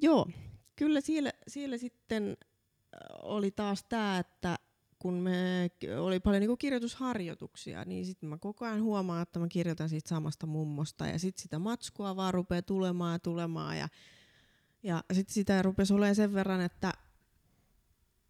[0.02, 0.28] Joo,
[0.76, 4.60] kyllä siellä, siellä sitten äh, oli taas tämä, että
[5.00, 9.90] kun me oli paljon niinku kirjoitusharjoituksia, niin sitten mä koko ajan huomaan, että mä kirjoitan
[9.90, 13.88] siitä samasta mummosta ja sitten sitä matskua vaan rupeaa tulemaan ja tulemaan ja,
[14.84, 16.94] ja sitten sitä rupesi olemaan sen verran, että,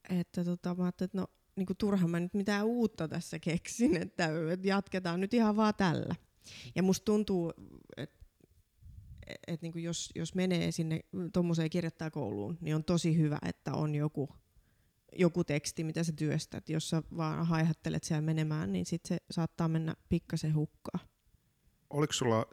[0.10, 4.30] että tota, mä ajattelin, että no niinku turha mä nyt mitään uutta tässä keksin, että,
[4.64, 6.16] jatketaan nyt ihan vaan tällä.
[6.76, 7.54] Ja musta tuntuu,
[7.98, 8.26] että
[9.48, 11.00] et niinku jos, jos menee sinne
[11.34, 14.30] tuommoiseen kirjoittajakouluun, niin on tosi hyvä, että on joku,
[15.18, 16.70] joku teksti, mitä sä työstät.
[16.70, 21.08] Jos sä vaan haihattelet siellä menemään, niin sit se saattaa mennä pikkasen hukkaan.
[21.90, 22.46] Oliko sulla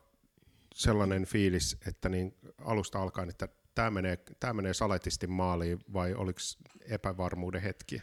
[0.75, 3.49] sellainen fiilis, että niin alusta alkaen, että
[3.79, 6.39] tämä menee, tää menee saletisti maaliin vai oliko
[6.89, 8.03] epävarmuuden hetki?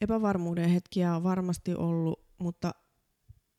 [0.00, 2.74] Epävarmuuden hetkiä on varmasti ollut, mutta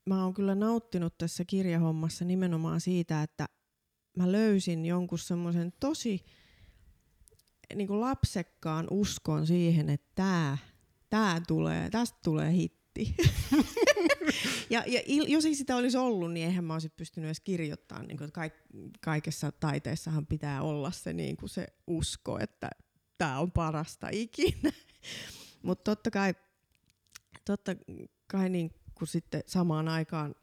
[0.06, 3.46] mä oon kyllä nauttinut tässä kirjahommassa nimenomaan siitä, että
[4.18, 6.26] mä löysin jonkun semmoisen tosi
[7.76, 10.58] niin kuin lapsekkaan uskon siihen, että tää,
[11.10, 12.87] tää tulee, tästä tulee hitti.
[14.70, 18.08] ja, ja il, jos ei sitä olisi ollut, niin eihän mä olisi pystynyt edes kirjoittamaan.
[18.08, 18.54] Niin kuin, kaik,
[19.02, 22.70] kaikessa taiteessahan pitää olla se, niin kuin se usko, että
[23.18, 24.72] tämä on parasta ikinä.
[25.64, 26.34] Mutta totta kai,
[27.46, 27.76] totta
[28.28, 30.36] kai niin kuin sitten samaan aikaan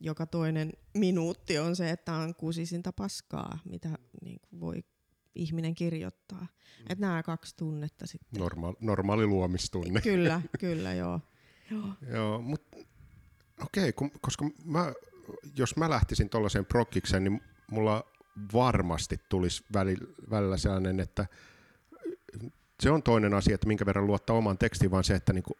[0.00, 3.88] joka toinen minuutti on se, että on kusisinta paskaa, mitä
[4.22, 4.84] niin kuin voi
[5.34, 6.40] ihminen kirjoittaa.
[6.40, 6.84] Mm.
[6.88, 8.40] Että nämä kaksi tunnetta sitten.
[8.40, 10.00] Normaali, normaali luomistunne.
[10.00, 11.20] Kyllä, kyllä, joo.
[11.70, 11.94] Joo.
[12.12, 12.76] Joo, mutta
[13.64, 14.92] okei, kun, koska mä,
[15.56, 18.04] jos mä lähtisin tuollaiseen prokkikseen, niin mulla
[18.52, 21.26] varmasti tulisi välillä, välillä sellainen, että
[22.80, 25.58] se on toinen asia, että minkä verran luottaa oman tekstiin, vaan se, että niin kuin,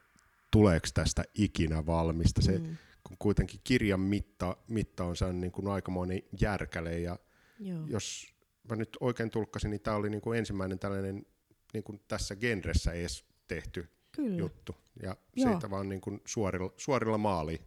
[0.51, 2.43] tuleeko tästä ikinä valmista.
[2.43, 2.77] Se, mm.
[3.05, 7.19] kun kuitenkin kirjan mitta, mitta on sen niin kuin aikamoinen järkäle ja
[7.59, 7.87] Joo.
[7.87, 8.35] jos
[8.71, 11.27] mä nyt oikein tulkkasin, niin tämä oli niin kuin ensimmäinen tällainen
[11.73, 14.39] niin kuin tässä genressä edes tehty Kyllä.
[14.39, 14.77] juttu.
[15.03, 15.51] Ja Joo.
[15.51, 17.61] siitä vaan niin kuin suorilla, suorilla maaliin.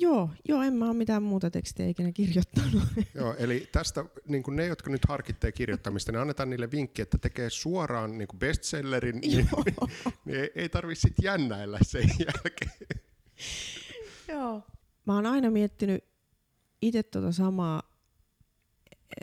[0.00, 2.82] Joo, joo, en mä ole mitään muuta tekstiä ikinä kirjoittanut.
[3.14, 7.18] Joo, eli tästä niin kuin ne, jotka nyt harkitsee kirjoittamista, niin annetaan niille vinkki, että
[7.18, 9.48] tekee suoraan niin kuin bestsellerin, niin, niin,
[10.24, 13.02] niin ei, ei tarvitse sitten jännäillä sen jälkeen.
[14.28, 14.62] Joo.
[15.06, 16.04] Mä oon aina miettinyt
[16.82, 17.82] itse tuota samaa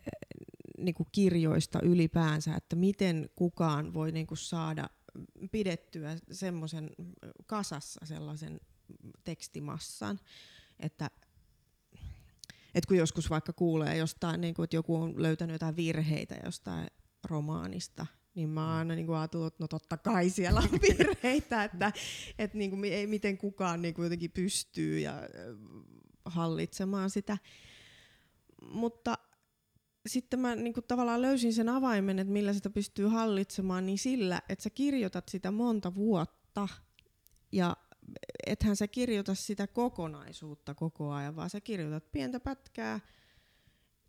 [0.07, 0.11] eh,
[0.77, 4.89] niin kuin kirjoista ylipäänsä, että miten kukaan voi niin kuin saada
[5.51, 6.89] pidettyä semmoisen
[7.45, 8.59] kasassa sellaisen
[9.23, 10.19] tekstimassan,
[10.79, 11.09] että
[12.75, 16.87] et kun joskus vaikka kuulee jostain, niin kuin, että joku on löytänyt jotain virheitä jostain
[17.23, 21.91] romaanista, niin mä aina niin ajatellut, että no totta kai siellä on virheitä, että,
[22.39, 25.13] että niin kuin, ei, miten kukaan niin kuin jotenkin pystyy ja
[26.25, 27.37] hallitsemaan sitä.
[28.61, 29.17] Mutta
[30.07, 34.41] sitten mä niin kuin tavallaan löysin sen avaimen, että millä sitä pystyy hallitsemaan, niin sillä,
[34.49, 36.67] että sä kirjoitat sitä monta vuotta
[37.51, 37.77] ja
[38.47, 42.99] ethän sä kirjoita sitä kokonaisuutta koko ajan, vaan sä kirjoitat pientä pätkää,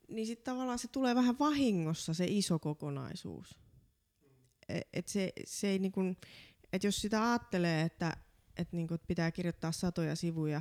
[0.09, 3.59] niin sitten tavallaan se tulee vähän vahingossa se iso kokonaisuus.
[4.69, 6.17] E, et se, se ei niin kun,
[6.73, 8.17] et jos sitä ajattelee, että
[8.57, 10.61] et niin pitää kirjoittaa satoja sivuja,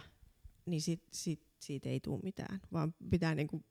[0.66, 3.66] niin sit, sit, siitä ei tule mitään, vaan pitää niin kuin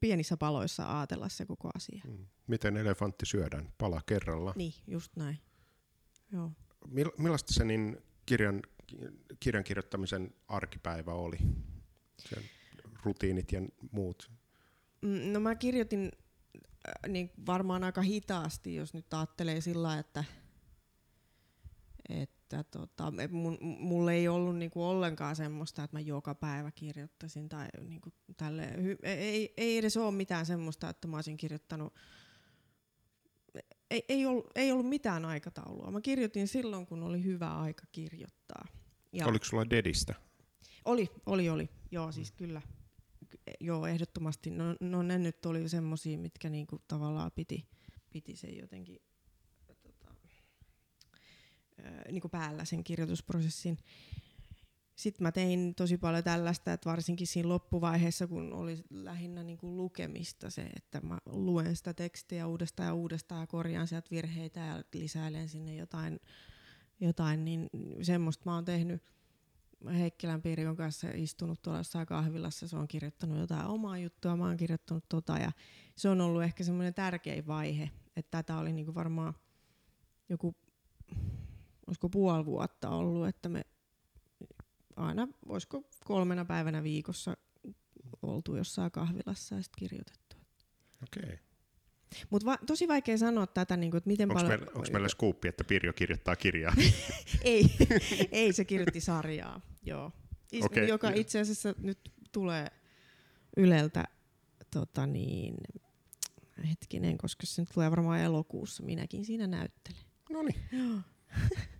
[0.00, 2.02] pienissä paloissa ajatella se koko asia.
[2.06, 2.26] Mm.
[2.46, 3.72] Miten elefantti syödään?
[3.78, 4.52] Pala kerralla.
[4.56, 5.38] Niin, just näin.
[6.32, 6.52] Joo.
[7.18, 8.62] Millaista se niin kirjan
[9.40, 11.36] kirjan kirjoittamisen arkipäivä oli?
[12.18, 12.42] Sen
[13.02, 13.60] rutiinit ja
[13.92, 14.30] muut?
[15.02, 16.10] Mm, no mä kirjoitin
[16.56, 20.24] äh, niin varmaan aika hitaasti, jos nyt ajattelee sillä että,
[22.08, 27.66] että tota, mun, mulla ei ollut niinku ollenkaan semmoista, että mä joka päivä kirjoittaisin tai
[27.88, 28.68] niinku tälle,
[29.02, 31.94] ei, ei edes ole mitään semmoista, että mä olisin kirjoittanut
[33.92, 35.90] ei, ei, ollut, ei ollut mitään aikataulua.
[35.90, 38.66] Mä kirjoitin silloin, kun oli hyvä aika kirjoittaa.
[39.12, 40.14] Ja Oliko sulla Dedistä?
[40.84, 41.68] Oli, oli, oli.
[41.90, 42.62] Joo, siis kyllä.
[43.60, 44.50] Joo, ehdottomasti.
[44.50, 47.68] No, no ne nyt oli semmosia, mitkä niinku tavallaan piti,
[48.10, 49.02] piti sen jotenkin
[52.10, 53.78] niinku päällä sen kirjoitusprosessin.
[54.94, 60.50] Sitten mä tein tosi paljon tällaista, että varsinkin siinä loppuvaiheessa, kun oli lähinnä niinku lukemista
[60.50, 65.48] se, että mä luen sitä tekstiä uudestaan ja uudestaan ja korjaan sieltä virheitä ja lisäilen
[65.48, 66.20] sinne jotain
[67.00, 67.70] jotain, niin
[68.02, 69.02] semmoista mä oon tehnyt.
[69.92, 74.56] Heikkilän Pirjon kanssa istunut tuolla jossain kahvilassa, se on kirjoittanut jotain omaa juttua, mä oon
[74.56, 75.52] kirjoittanut tota ja
[75.96, 79.34] se on ollut ehkä semmoinen tärkein vaihe, että tätä oli niinku varmaan
[80.28, 80.54] joku,
[81.92, 83.66] olisiko puoli vuotta ollut, että me
[84.96, 87.36] aina, olisiko kolmena päivänä viikossa
[88.22, 90.36] oltu jossain kahvilassa ja sitten kirjoitettu.
[91.02, 91.22] Okei.
[91.22, 91.38] Okay.
[92.30, 94.60] Mutta va- tosi vaikea sanoa tätä, niin kuin, että miten onks paljon...
[94.60, 96.74] Meillä, onko meillä skuuppi, että Pirjo kirjoittaa kirjaa?
[97.42, 97.64] ei,
[98.32, 100.12] ei, se kirjoitti sarjaa, joo.
[100.52, 100.84] Is, okay.
[100.84, 102.66] Joka itse asiassa nyt tulee
[103.56, 104.04] Yleltä,
[104.70, 105.54] tota niin,
[106.68, 110.00] hetkinen, koska se nyt tulee varmaan elokuussa, minäkin siinä näyttelen.
[110.30, 110.60] No niin.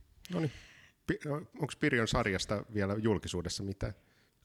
[1.55, 3.92] Onko Pirjon sarjasta vielä julkisuudessa mitään?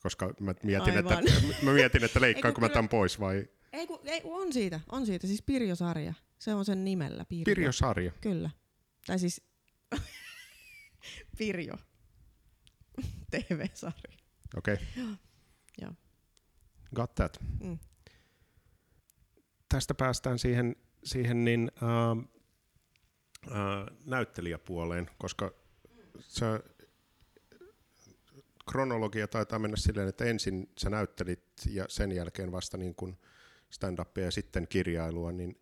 [0.01, 1.21] Koska mä mietin, että,
[1.65, 3.47] mä mietin, että leikkaanko mä tämän pois vai...
[3.73, 5.27] Ei, kun, ei, on siitä, on siitä.
[5.27, 6.13] Siis Pirjo-sarja.
[6.39, 7.25] Se on sen nimellä.
[7.25, 7.45] Pirjo.
[7.45, 8.11] Pirjo-sarja?
[8.21, 8.49] Kyllä.
[9.07, 9.41] Tai siis
[11.37, 11.73] Pirjo.
[13.31, 14.17] TV-sarja.
[14.57, 14.73] Okei.
[14.73, 14.85] Okay.
[15.03, 15.15] Joo.
[15.81, 15.91] Joo.
[16.95, 17.37] Got that.
[17.63, 17.79] Mm.
[19.69, 22.17] Tästä päästään siihen, siihen niin, uh,
[23.47, 25.53] uh, näyttelijäpuoleen, koska
[26.19, 26.45] se
[28.71, 33.17] kronologia taitaa mennä silleen, että ensin sä näyttelit ja sen jälkeen vasta niin kuin
[33.69, 35.61] stand-upia ja sitten kirjailua, niin,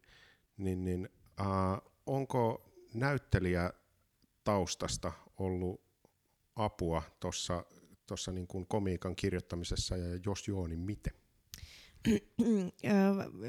[0.58, 1.10] niin, niin
[1.42, 3.74] uh, onko näyttelijä
[4.44, 5.82] taustasta ollut
[6.56, 7.66] apua tuossa
[8.06, 11.14] tossa niin kuin komiikan kirjoittamisessa ja jos joo, niin miten?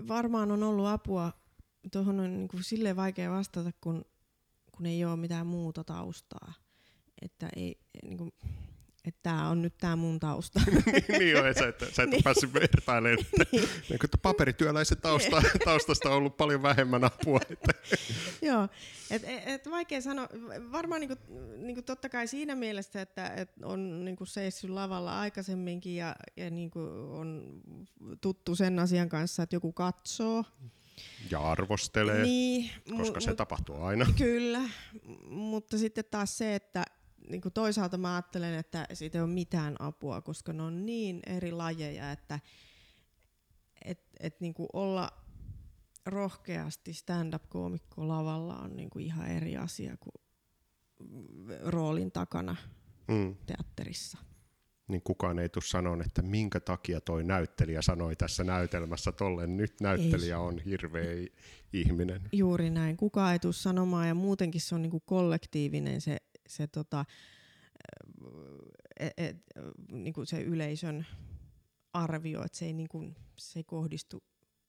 [0.09, 1.33] Varmaan on ollut apua.
[1.93, 4.05] Tuohon on niin kuin silleen vaikea vastata, kun,
[4.73, 6.53] kun ei ole mitään muuta taustaa.
[7.23, 8.33] Että ei, niin kuin,
[9.07, 10.61] että tämä on nyt tämä mun tausta.
[11.09, 12.23] niin joo, sä et, sä et niin.
[12.23, 13.69] päässyt vertailemaan, että, niin.
[13.89, 17.41] niin, että paperityöläisen tausta, taustasta on ollut paljon vähemmän apua.
[17.51, 17.73] Että.
[18.47, 18.69] joo,
[19.11, 20.29] et, et, vaikea sanoa.
[20.73, 21.17] Varmaan niinku,
[21.57, 26.81] niinku totta kai siinä mielessä, että et on niinku seissyt lavalla aikaisemminkin ja, ja niinku
[27.11, 27.61] on
[28.21, 30.45] tuttu sen asian kanssa, että joku katsoo.
[31.31, 34.07] Ja arvostelee, Niin, koska mu- se tapahtuu aina.
[34.19, 34.63] Kyllä,
[35.25, 36.85] mutta sitten taas se, että
[37.29, 41.21] niin kuin toisaalta mä ajattelen, että siitä ei ole mitään apua, koska ne on niin
[41.27, 42.41] eri lajeja, että
[43.85, 45.11] et, et niin kuin olla
[46.07, 50.15] rohkeasti stand-up-koomikko lavalla on niin kuin ihan eri asia kuin
[51.63, 52.57] roolin takana
[53.09, 53.37] Mm.
[53.47, 54.19] teatterissa.
[54.89, 59.57] Niin kukaan ei tule sanoa, että minkä takia toi näyttelijä sanoi tässä näytelmässä tollen.
[59.57, 61.27] Nyt näyttelijä on hirveä
[61.73, 62.23] ihminen.
[62.33, 62.97] Juuri näin.
[62.97, 66.17] Kukaan ei tule sanomaan ja muutenkin se on niinku kollektiivinen se,
[66.49, 67.05] se, tota,
[69.01, 69.37] et, et,
[69.91, 71.07] niinku se yleisön
[71.93, 74.23] arvio, että se ei, niinku, se ei kohdistu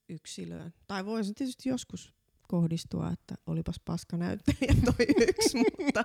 [0.08, 0.74] yksilöön.
[0.86, 2.14] Tai voisi tietysti joskus
[2.48, 6.04] kohdistua, että olipas paska näyttelijä toi yksi, mutta,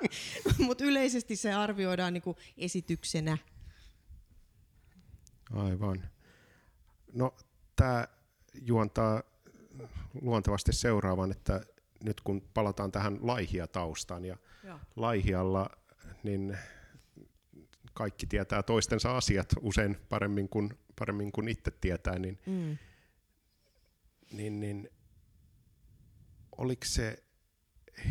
[0.65, 3.37] mutta yleisesti se arvioidaan niinku esityksenä.
[5.51, 6.09] Aivan.
[7.13, 7.35] No
[7.75, 8.07] tämä
[8.61, 9.23] juontaa
[10.21, 11.65] luontevasti seuraavan, että
[12.03, 14.79] nyt kun palataan tähän laihia taustaan ja Joo.
[14.95, 15.69] laihialla,
[16.23, 16.57] niin
[17.93, 22.77] kaikki tietää toistensa asiat usein paremmin kuin, paremmin kuin itse tietää, niin, Mm.
[24.31, 24.89] niin, niin
[26.57, 27.23] oliko se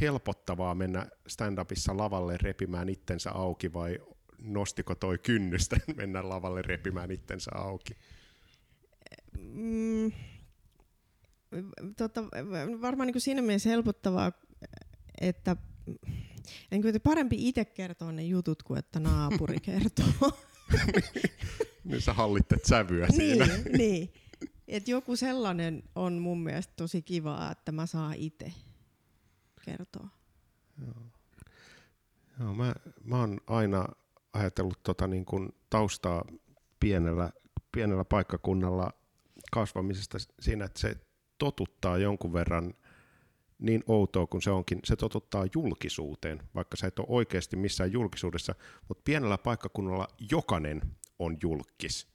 [0.00, 3.98] helpottavaa mennä stand-upissa lavalle repimään itsensä auki vai
[4.38, 7.94] nostiko toi kynnystä mennä lavalle repimään itsensä auki?
[9.38, 10.12] Mm,
[11.96, 12.24] tota,
[12.80, 14.32] varmaan niin kuin siinä mielessä helpottavaa,
[15.20, 15.56] että
[16.70, 20.38] niin kuin, että parempi itse kertoa ne jutut kuin että naapuri kertoo.
[21.84, 23.46] Niin sä hallittet sävyä siinä.
[23.46, 24.12] niin, niin.
[24.68, 28.52] Et joku sellainen on mun mielestä tosi kivaa, että mä saan itse
[29.64, 30.08] kertoa.
[32.40, 33.86] Joo, mä, mä oon aina
[34.32, 36.24] ajatellut tota niin kuin taustaa
[36.80, 37.30] pienellä,
[37.72, 38.92] pienellä paikkakunnalla
[39.52, 40.96] kasvamisesta siinä, että se
[41.42, 42.74] totuttaa jonkun verran
[43.59, 48.55] niin outoa kuin se onkin, se totuttaa julkisuuteen, vaikka sä et ole oikeasti missään julkisuudessa,
[48.88, 50.83] mutta pienellä paikkakunnalla jokainen
[51.18, 52.09] on julkis.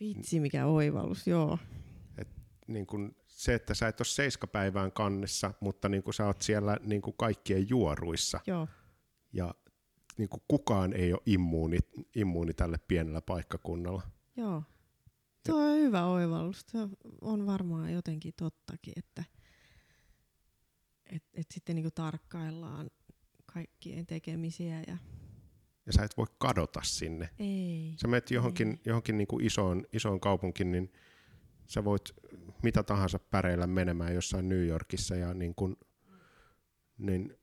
[0.00, 1.58] Vitsi, mikä oivallus, joo.
[2.66, 6.76] Niin kuin se, että sä et ole seiskapäivään kannessa, mutta niin kuin sä oot siellä
[6.82, 8.68] niin kuin kaikkien juoruissa, joo.
[9.32, 9.54] ja
[10.18, 11.78] niin kuin kukaan ei ole immuuni,
[12.16, 14.02] immuuni tälle pienellä paikkakunnalla.
[14.36, 14.62] Joo.
[15.46, 16.64] Tuo on hyvä oivallus.
[16.68, 16.78] Se
[17.20, 19.24] on varmaan jotenkin tottakin, että
[21.06, 22.90] et, et sitten niinku tarkkaillaan
[23.46, 24.96] kaikkien tekemisiä ja
[25.86, 27.30] Ja sä et voi kadota sinne.
[27.38, 27.94] ei.
[28.00, 28.80] Sä menet johonkin, Ei.
[28.84, 30.92] johonkin niin kuin isoon, isoon kaupunkiin, niin
[31.66, 32.02] sä voit
[32.62, 35.16] mitä tahansa päreillä menemään jossain New Yorkissa.
[35.16, 35.76] Ja niin kuin,
[36.98, 37.36] niin,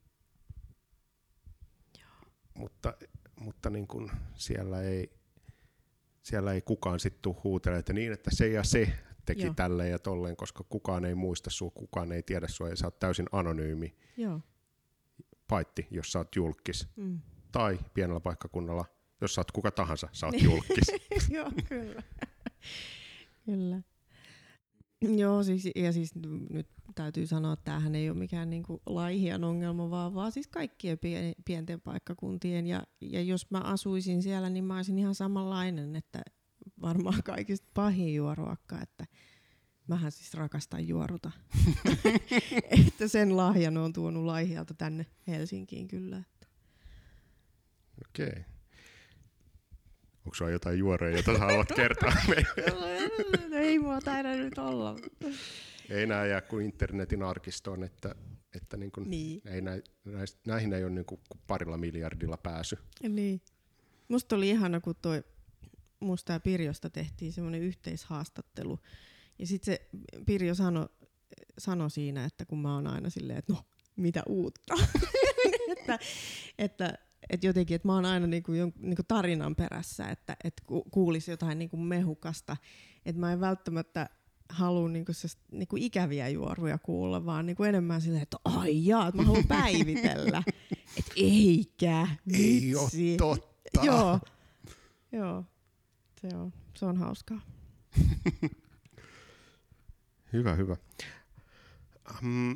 [2.54, 2.94] mutta
[3.40, 5.19] mutta niin kuin siellä, ei,
[6.30, 8.92] siellä ei kukaan sitten tule huutelemaan, että niin, että se ja se
[9.26, 9.54] teki Joo.
[9.54, 13.00] tälleen ja tolleen, koska kukaan ei muista sua, kukaan ei tiedä sua ja sä oot
[13.00, 14.42] täysin anonyymi, Joo.
[15.48, 16.88] paitti, jos sä oot julkis.
[16.96, 17.20] Mm.
[17.52, 18.86] Tai pienellä paikkakunnalla,
[19.22, 20.46] jos sä oot kuka tahansa, sä oot Niin.
[20.46, 20.88] julkis.
[21.36, 22.04] Joo, kyllä.
[23.46, 23.82] kyllä.
[25.02, 26.12] Joo, siis, ja siis
[26.50, 26.68] nyt
[27.04, 31.34] täytyy sanoa, että tämähän ei ole mikään niinku laihian ongelma, vaan, vaan siis kaikkien pien,
[31.46, 32.68] pienten paikkakuntien.
[32.68, 36.22] Ja, ja jos mä asuisin siellä, niin mä olisin ihan samanlainen, että
[36.82, 39.06] varmaan kaikista pahin juoruakka, että
[39.88, 41.32] mähän siis rakastan juoruta.
[42.88, 46.24] että sen lahjan on tuonut laihialta tänne Helsinkiin kyllä.
[48.08, 48.30] Okei.
[48.30, 48.59] Okay.
[50.30, 53.60] Onko sulla jotain juoreja, joita sä haluat kertoa meille?
[53.60, 54.96] ei mua taida nyt olla.
[55.90, 58.16] Ei enää jää kuin internetin arkistoon, että,
[58.56, 59.42] että niin kuin Niin.
[59.46, 59.72] ei nä,
[60.48, 62.78] näihin ei ole niin kuin parilla miljardilla pääsy.
[63.10, 63.42] Niin.
[64.08, 65.24] Musta oli ihana, kun toi
[66.00, 68.80] musta ja Pirjosta tehtiin semmoinen yhteishaastattelu.
[69.40, 69.90] Ja sitten se
[70.26, 70.90] Pirjo sanoi
[71.58, 73.64] sano siinä, että kun mä oon aina silleen, että no,
[73.96, 74.74] mitä uutta.
[75.78, 76.00] että,
[76.58, 76.94] että,
[77.30, 81.32] että jotenkin, että mä oon aina niinku, jon, niinku tarinan perässä, että, että ku, kuulisi
[81.32, 82.58] jotain niinku mehukasta.
[83.06, 84.10] Että mä en välttämättä
[84.50, 85.12] halua niinku,
[85.52, 90.44] niinku ikäviä juoruja kuulla, vaan niinku enemmän silleen, että ai jaa, että mä haluan päivitellä.
[90.98, 93.18] että eikä, Ei ole vitsi.
[93.18, 93.82] totta.
[93.84, 94.20] Joo,
[95.12, 95.44] joo.
[96.22, 97.42] Se on, se on hauskaa.
[100.34, 100.78] Hyvä, hyvä.
[102.24, 102.56] Um,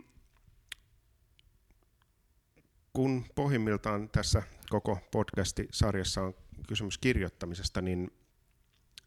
[2.94, 6.34] kun pohjimmiltaan tässä koko podcasti-sarjassa on
[6.68, 8.12] kysymys kirjoittamisesta, niin,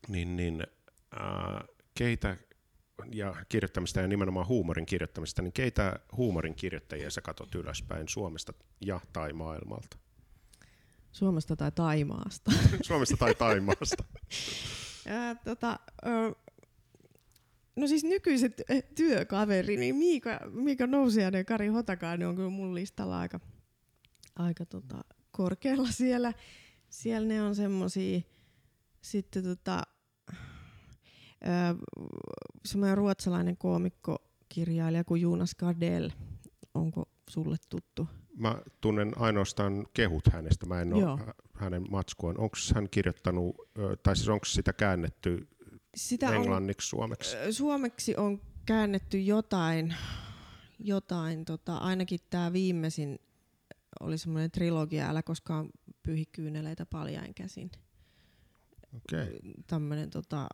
[0.08, 0.66] niin, niin
[1.20, 2.36] äh, keitä
[3.12, 9.00] ja kirjoittamista ja nimenomaan huumorin kirjoittamista, niin keitä huumorin kirjoittajia sä katot ylöspäin Suomesta ja
[9.12, 9.96] tai maailmalta?
[11.12, 12.50] Suomesta tai Taimaasta.
[12.86, 14.04] Suomesta tai Taimaasta?
[15.08, 16.34] Ja, tota, ö,
[17.76, 18.62] No siis nykyiset
[18.94, 23.40] työkaveri, niin Miika, Miika Nousiainen ja Kari Hotakainen on kyllä mun listalla aika,
[24.36, 26.32] aika tota, korkealla siellä.
[26.88, 28.20] Siellä ne on semmosia,
[29.00, 29.82] sitten tota,
[32.64, 34.18] semmoinen ruotsalainen koomikko,
[34.48, 36.10] kirjailija kuin Jonas Gardell.
[36.74, 38.08] Onko sulle tuttu?
[38.38, 42.40] Mä tunnen ainoastaan kehut hänestä, mä en ole hänen matskuaan.
[42.40, 43.56] Onko hän kirjoittanut,
[44.02, 45.48] tai siis onko sitä käännetty
[45.96, 47.36] sitä englanniksi, on, suomeksi?
[47.50, 49.94] Suomeksi on käännetty jotain,
[50.78, 53.18] jotain tota, ainakin tämä viimeisin
[54.00, 55.68] oli semmoinen trilogia, älä koskaan
[56.02, 57.70] pyhi kyyneleitä paljain käsin.
[58.96, 59.38] Okay.
[59.66, 60.46] Tämmönen, tota,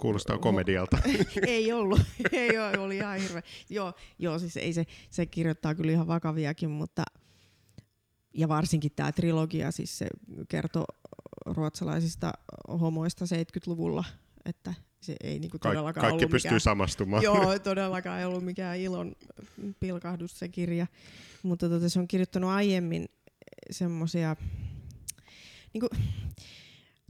[0.00, 0.98] Kuulostaa komedialta.
[1.46, 2.00] ei ollut,
[2.32, 3.42] ei ole, oli ihan hirveä.
[3.70, 7.04] Joo, joo siis ei se, se kirjoittaa kyllä ihan vakaviakin, mutta
[8.34, 10.06] ja varsinkin tämä trilogia, siis se
[10.48, 10.84] kertoo
[11.46, 12.32] ruotsalaisista
[12.80, 14.04] homoista 70-luvulla,
[14.44, 17.22] että se ei niinku todellakaan Kaikki ollut pystyy mikään, samastumaan.
[17.22, 19.16] Joo, todellakaan ei ollut mikään ilon
[19.80, 20.86] pilkahdus se kirja.
[21.42, 23.08] Mutta tota, se on kirjoittanut aiemmin
[23.70, 24.36] semmoisia
[25.72, 25.88] niinku,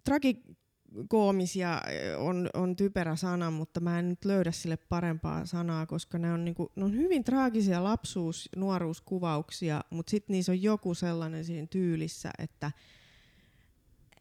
[0.04, 1.82] tragikoomisia
[2.18, 6.44] on, on typerä sana, mutta mä en nyt löydä sille parempaa sanaa, koska ne on,
[6.44, 12.30] niinku, ne on hyvin traagisia lapsuus- nuoruuskuvauksia, mutta sitten niissä on joku sellainen siinä tyylissä,
[12.38, 12.72] että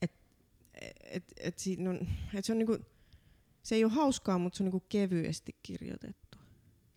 [0.01, 0.11] et,
[1.03, 1.55] et, et,
[1.89, 2.77] on, et se on niinku,
[3.63, 6.37] se ei ole hauskaa, mutta se on niinku kevyesti kirjoitettu.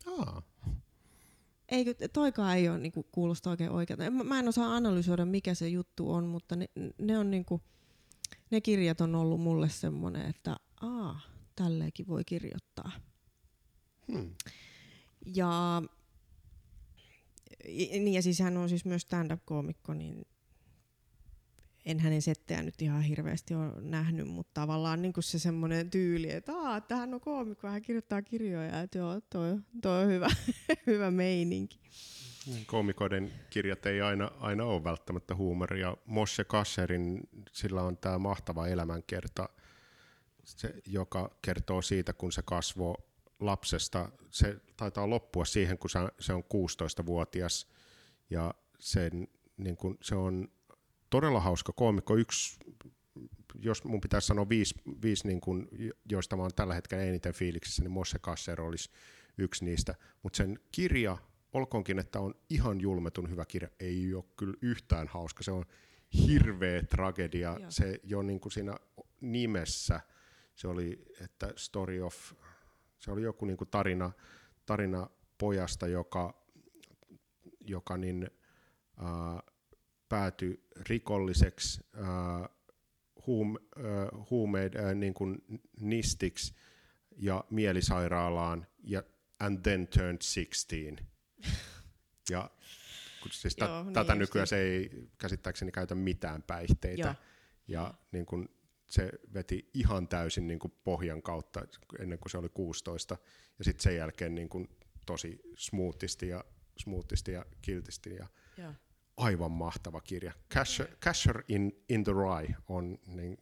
[0.05, 0.41] Aa.
[1.69, 4.11] Eikö, toikaan ei ole niinku, kuulosta oikein oikealta.
[4.11, 7.61] Mä, mä en osaa analysoida, mikä se juttu on, mutta ne, ne on niinku,
[8.51, 11.19] ne kirjat on ollut mulle semmoinen, että aa,
[11.55, 12.91] tälleenkin voi kirjoittaa.
[14.11, 14.35] Hmm.
[15.25, 15.81] Ja,
[17.91, 20.27] niin ja siis hän on siis myös stand-up-koomikko, niin
[21.85, 26.31] en hänen settejä nyt ihan hirveästi ole nähnyt, mutta tavallaan niin kuin se semmoinen tyyli,
[26.31, 30.27] että, Aa, että hän on koomikko, hän kirjoittaa kirjoja, että joo, toi, toi on hyvä,
[30.87, 31.79] hyvä meininki.
[32.45, 35.97] Niin, koomikoiden kirjat ei aina, aina ole välttämättä huumoria.
[36.05, 39.49] Mosse Kasserin, sillä on tämä mahtava elämänkerta,
[40.43, 42.95] se, joka kertoo siitä, kun se kasvoi
[43.39, 44.09] lapsesta.
[44.29, 47.67] Se taitaa loppua siihen, kun se on 16-vuotias
[48.29, 49.27] ja sen,
[49.57, 50.47] niin kun, se on
[51.13, 52.15] todella hauska koomikko.
[52.15, 52.59] Yksi,
[53.59, 55.69] jos mun pitäisi sanoa viisi, viisi niin kun,
[56.11, 58.89] joista mä oon tällä hetkellä eniten fiiliksissä, niin Mosse Kasser olisi
[59.37, 59.95] yksi niistä.
[60.23, 61.17] Mutta sen kirja
[61.53, 65.43] olkoonkin, että on ihan julmetun hyvä kirja, ei ole kyllä yhtään hauska.
[65.43, 65.65] Se on
[66.27, 67.57] hirveä tragedia.
[67.59, 67.71] Joo.
[67.71, 68.75] Se jo niin kuin siinä
[69.21, 70.01] nimessä,
[70.55, 72.33] se oli, että story of,
[72.99, 74.11] se oli joku niin kuin tarina,
[74.65, 76.43] tarina pojasta, joka,
[77.59, 78.29] joka niin,
[79.03, 79.52] äh,
[80.13, 82.49] päätyi rikolliseksi, äh,
[83.27, 85.37] huum, äh, huumeid, äh, niin kuin
[85.79, 86.53] nistiksi
[87.17, 89.03] ja mielisairaalaan, ja
[89.39, 91.03] and then turned 16
[92.29, 92.49] ja
[93.21, 97.01] kun siis Joo, niin tätä nykyään se ei käsittääkseni käytä mitään päihteitä.
[97.01, 97.15] Joo.
[97.67, 98.49] Ja niin kun
[98.89, 101.61] se veti ihan täysin niin kuin pohjan kautta
[101.99, 103.17] ennen kuin se oli 16.
[103.59, 104.69] Ja sitten sen jälkeen niin kuin
[105.05, 106.43] tosi smoothisti ja,
[106.77, 108.15] smoothisti ja kiltisti.
[108.15, 108.73] Ja Joo.
[109.17, 110.33] Aivan mahtava kirja.
[110.53, 113.37] Casher, Casher in, in the Rye on niin,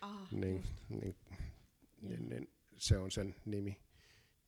[0.00, 1.16] ah, niin, niin,
[2.00, 3.80] niin, niin, se on sen nimi.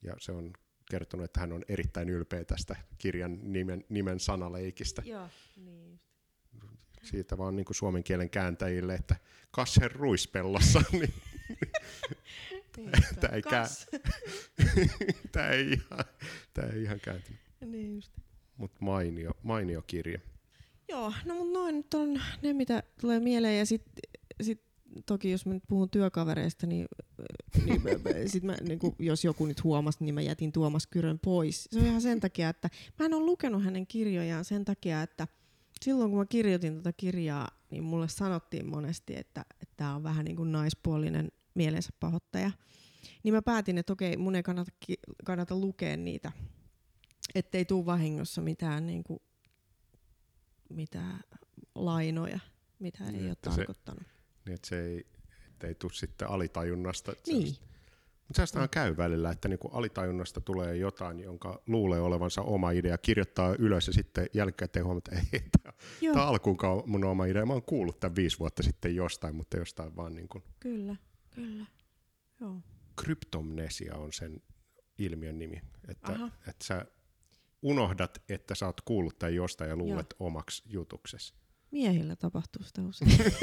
[0.02, 0.52] Ja se on
[0.90, 5.02] kertonut, että hän on erittäin ylpeä tästä kirjan nimen, nimen sanaleikistä.
[5.06, 6.00] Joo, niin
[7.02, 9.16] Siitä vaan niin kuin suomen kielen kääntäjille, että
[9.50, 11.14] kasher ruispellossa, niin,
[13.20, 13.66] tämä ei, kää...
[15.32, 16.04] tämä ei ihan,
[16.54, 17.40] tämä ei ihan kääntynyt.
[17.60, 18.02] Niin.
[18.56, 20.20] Mutta mainio, mainio kirja.
[20.90, 23.58] Joo, no mutta noin nyt on ne, mitä tulee mieleen.
[23.58, 24.02] Ja sitten
[24.40, 24.62] sit
[25.06, 26.88] toki jos mä nyt puhun työkavereista, niin,
[27.64, 27.82] niin
[28.26, 31.68] sit mä, niin kun, jos joku nyt huomasi, niin mä jätin Tuomas Kyrön pois.
[31.70, 35.28] Se on ihan sen takia, että mä en ole lukenut hänen kirjojaan sen takia, että
[35.82, 39.44] silloin kun mä kirjoitin tätä kirjaa, niin mulle sanottiin monesti, että
[39.76, 42.50] tämä on vähän niin kuin naispuolinen mielensä pahoittaja.
[43.22, 44.72] Niin mä päätin, että okei, mun ei kannata,
[45.24, 46.32] kannata lukea niitä,
[47.34, 49.20] ettei tule vahingossa mitään, niin kuin,
[50.70, 51.20] mitään
[51.74, 52.38] lainoja,
[52.78, 54.02] mitä ei niin, ole tarkoittanut.
[54.02, 54.10] Se
[54.46, 55.06] niin että se ei,
[55.52, 57.12] että ei tule sitten alitajunnasta.
[57.26, 57.56] Niin.
[58.28, 63.54] Mutta se käy välillä, että niinku alitajunnasta tulee jotain, jonka luulee olevansa oma idea, kirjoittaa
[63.58, 67.46] ylös ja sitten jälkikäteen huomata, että ei, tämä alkuunkaan mun oma idea.
[67.46, 70.44] Mä oon kuullut tämän viisi vuotta sitten jostain, mutta jostain vaan niin kuin...
[70.60, 70.96] Kyllä,
[71.30, 71.66] kyllä.
[72.40, 72.56] Joo.
[72.96, 74.42] Kryptomnesia on sen
[74.98, 76.12] ilmiön nimi, että,
[76.48, 76.86] että sä
[77.62, 80.26] unohdat, että sä oot kuullut tämän jostain ja luulet Joo.
[80.26, 81.34] omaksi jutuksesi.
[81.70, 83.10] Miehillä tapahtuu sitä usein.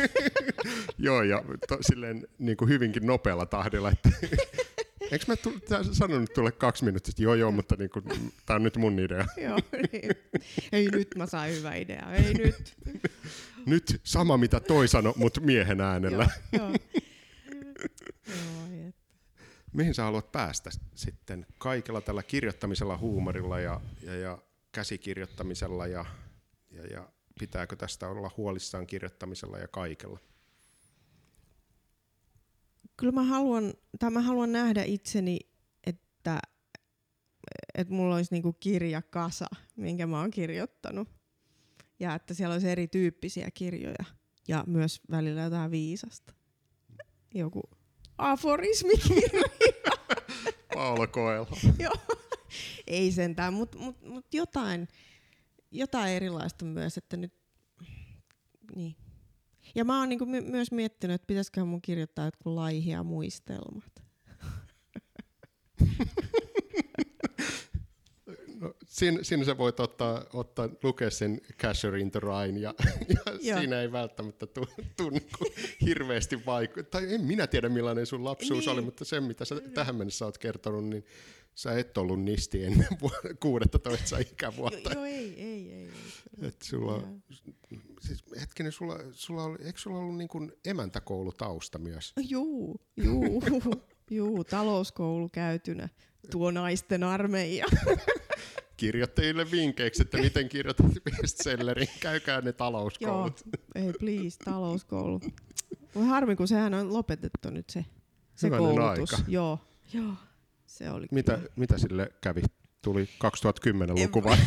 [0.97, 3.91] Joo, ja to, silleen niin kuin hyvinkin nopealla tahdilla.
[3.91, 4.09] Että
[5.11, 5.61] Eikö mä tu-
[5.91, 8.03] sanonut tulle kaksi minuuttia, että joo joo, mutta niin kun,
[8.45, 9.25] tää on nyt mun idea.
[9.47, 9.59] Joo,
[9.93, 10.11] niin.
[10.71, 12.75] Ei nyt mä sain hyvä idea, ei nyt.
[13.65, 16.29] Nyt sama mitä toi sano, mutta miehen äänellä.
[16.53, 16.75] Joo, joo.
[18.27, 18.91] Joo.
[19.77, 24.37] Mihin sä haluat päästä sitten kaikella tällä kirjoittamisella, huumorilla ja, ja, ja
[24.71, 26.05] käsikirjoittamisella ja,
[26.71, 27.09] ja, ja
[27.39, 30.19] pitääkö tästä olla huolissaan kirjoittamisella ja kaikella?
[32.97, 35.39] Kyllä mä haluan, tai mä haluan nähdä itseni,
[35.87, 36.39] että,
[37.75, 41.07] että mulla olisi niinku kirjakasa, minkä mä oon kirjoittanut.
[41.99, 44.05] Ja että siellä olisi erityyppisiä kirjoja
[44.47, 46.33] ja myös välillä jotain viisasta.
[47.33, 47.61] Joku
[48.17, 49.43] aforismikirja.
[50.77, 51.57] Paolo Koelho.
[51.79, 51.93] Joo.
[52.87, 54.87] Ei sentään, mutta mut, mut jotain,
[55.71, 57.33] jotain erilaista myös, että nyt,
[58.75, 58.95] niin.
[59.75, 64.03] Ja mä oon niinku my- myös miettinyt, että pitäisikö mun kirjoittaa jotkut laihia muistelmat.
[68.59, 72.73] No, siinä, siinä sä voit ottaa, ottaa, lukea sen Casher in the Rhine ja,
[73.41, 74.45] ja siinä ei välttämättä
[74.97, 75.45] tule niinku
[75.85, 77.01] hirveästi vaikuttaa.
[77.01, 78.69] Tai en minä tiedä millainen sun lapsuus Niin.
[78.69, 81.05] oli, mutta sen mitä sä tähän mennessä oot kertonut, niin
[81.55, 84.89] sä et ollut nisti ennen vu- 16 ikävuotta.
[84.89, 85.71] Jo, joo, ei, ei, ei.
[85.71, 85.89] ei.
[86.47, 87.03] Et sulla,
[88.01, 92.13] siis hetkinen, sulla, sulla oli, eikö sulla ollut niin kuin emäntäkoulutausta myös?
[92.29, 93.41] Juu, juu,
[94.11, 95.89] juu, talouskoulu käytynä.
[96.31, 97.65] Tuo naisten armeija.
[98.77, 100.85] Kirjoittajille vinkkeiksi, että miten kirjoitat
[101.21, 103.41] bestsellerin, käykää ne Joo, talouskoulut.
[103.75, 105.21] ei please, talouskoulu.
[105.95, 107.85] Voi harmi, kun sehän on lopetettu nyt se,
[108.35, 109.13] se Hyvänen koulutus.
[109.13, 109.23] aika.
[109.27, 109.59] Joo,
[109.93, 110.13] joo,
[110.65, 111.49] se oli Mitä, kyllä.
[111.55, 112.41] mitä sille kävi?
[112.81, 114.37] Tuli 2010-luku vai?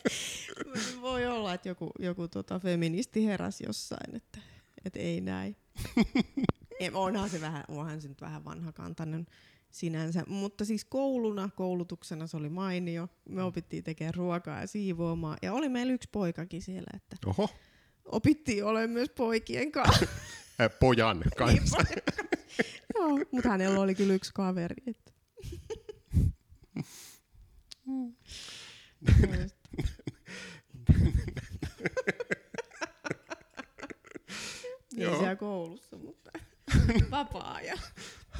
[1.00, 4.38] Voi olla, että joku, joku tota feministi heräsi jossain, että,
[4.84, 5.56] että ei näin.
[6.80, 9.26] Ei, onhan se vähän, onhan se nyt vähän vanhakantainen
[9.70, 13.08] sinänsä, mutta siis kouluna, koulutuksena se oli mainio.
[13.28, 17.48] Me opittiin tekemään ruokaa ja siivoamaan ja oli meillä yksi poikakin siellä, että Oho,
[18.04, 20.06] opittiin olemaan myös poikien kanssa.
[20.60, 21.78] äh, pojan kanssa.
[22.94, 24.82] Joo, mutta hänellä oli kyllä yksi kaveri.
[24.86, 25.12] Että.
[34.96, 36.30] Ei siellä koulussa, mutta
[37.10, 37.78] vapaa-ajan.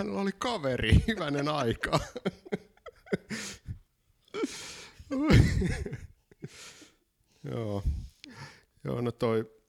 [0.01, 2.01] Hänellä oli kaveri, hyvänen aika.
[7.51, 7.83] Joo.
[8.85, 9.61] Joo, no toi,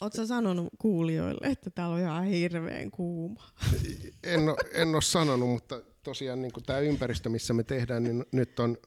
[0.00, 3.50] Oletko sanonut kuulijoille, että täällä on ihan hirveän kuuma?
[4.22, 8.60] en, ole, en ole sanonut, mutta tosiaan niin tämä ympäristö, missä me tehdään, niin nyt
[8.60, 8.78] on,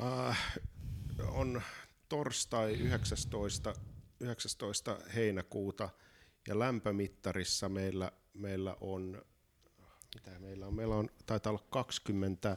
[0.00, 0.58] äh,
[1.28, 1.62] on
[2.08, 3.74] torstai 19,
[4.20, 4.98] 19.
[5.14, 5.88] heinäkuuta
[6.48, 9.22] ja lämpömittarissa meillä, meillä on,
[10.16, 12.56] mitä meillä on, meillä on, taitaa olla 20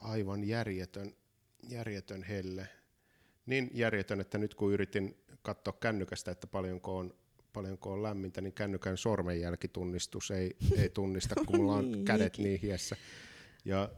[0.00, 1.14] aivan järjetön,
[1.68, 2.68] järjetön helle.
[3.46, 7.14] Niin järjetön, että nyt kun yritin katsoa kännykästä, että paljonko on,
[7.52, 12.60] paljonko on lämmintä, niin kännykän sormenjälkitunnistus ei, ei tunnista, kun mulla on Niin, kädet niin
[12.60, 12.96] hiessä.
[13.64, 13.90] Ja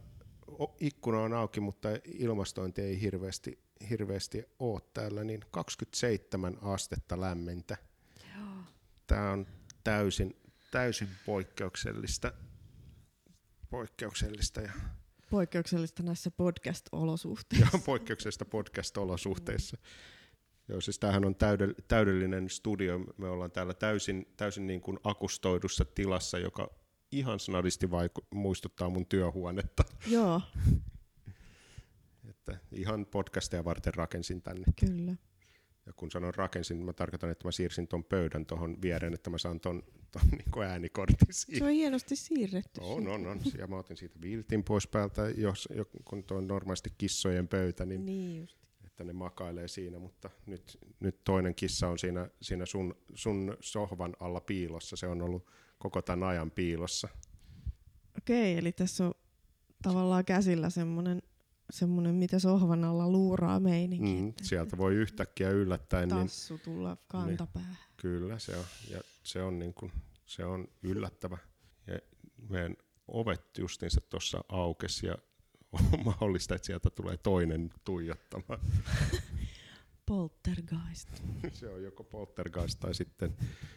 [0.80, 3.59] ikkuna on auki, mutta ilmastointi ei hirveästi,
[3.91, 7.76] hirveästi ole täällä, niin 27 astetta lämmintä.
[9.07, 9.47] Tämä on
[9.85, 10.41] täysin,
[10.73, 12.33] täysin poikkeuksellista,
[13.70, 14.73] poikkeuksellista ja,
[15.31, 17.68] Poikkeuksellista näissä podcast-olosuhteissa.
[17.77, 19.77] ja poikkeuksellista podcast-olosuhteissa.
[20.68, 22.99] Joo, siis tämähän on täydell- täydellinen studio.
[23.16, 26.70] Me ollaan täällä täysin, täysin niin kuin akustoidussa tilassa, joka
[27.12, 29.85] ihan snadisti vaiku- muistuttaa mun työhuonetta.
[30.07, 30.41] Joo,
[32.29, 34.64] Että ihan podcasteja varten rakensin tänne.
[34.81, 35.14] kyllä.
[35.87, 39.30] Ja kun sanon rakensin, niin mä tarkoitan, että mä siirsin ton pöydän tuohon viereen, että
[39.30, 41.62] mä saan ton, ton niin äänikortin Se siihen.
[41.62, 42.80] on hienosti siirretty.
[42.80, 43.41] On, on, on.
[43.59, 47.85] Ja mä otin siitä viltin pois päältä, jos, jo- kun tuo on normaalisti kissojen pöytä,
[47.87, 48.57] niin Niin just.
[48.85, 54.16] että ne makailee siinä, mutta nyt, nyt toinen kissa on siinä, siinä sun, sun sohvan
[54.20, 54.97] alla piilossa.
[54.97, 55.47] Se on ollut
[55.78, 57.09] koko tämän ajan piilossa.
[58.18, 59.14] Okei, eli tässä on
[59.83, 61.22] tavallaan käsillä semmoinen,
[61.73, 64.23] semmoinen mitä sohvan alla luuraa meininki.
[64.23, 67.77] Mm, että sieltä voi yhtäkkiä yllättäen, niin Tassu tulla kantapäähän.
[67.97, 69.93] kyllä se on, ja se on, niin kuin,
[70.27, 71.39] se on yllättävä.
[71.87, 71.99] Ja
[72.49, 72.77] meidän
[73.09, 75.14] ovet justiinsa tuossa aukesi ja
[75.73, 78.61] on mahdollista, että sieltä tulee toinen tuijottamaan.
[80.07, 81.09] Poltergeist.
[81.53, 83.37] Se on joko poltergeist tai sitten,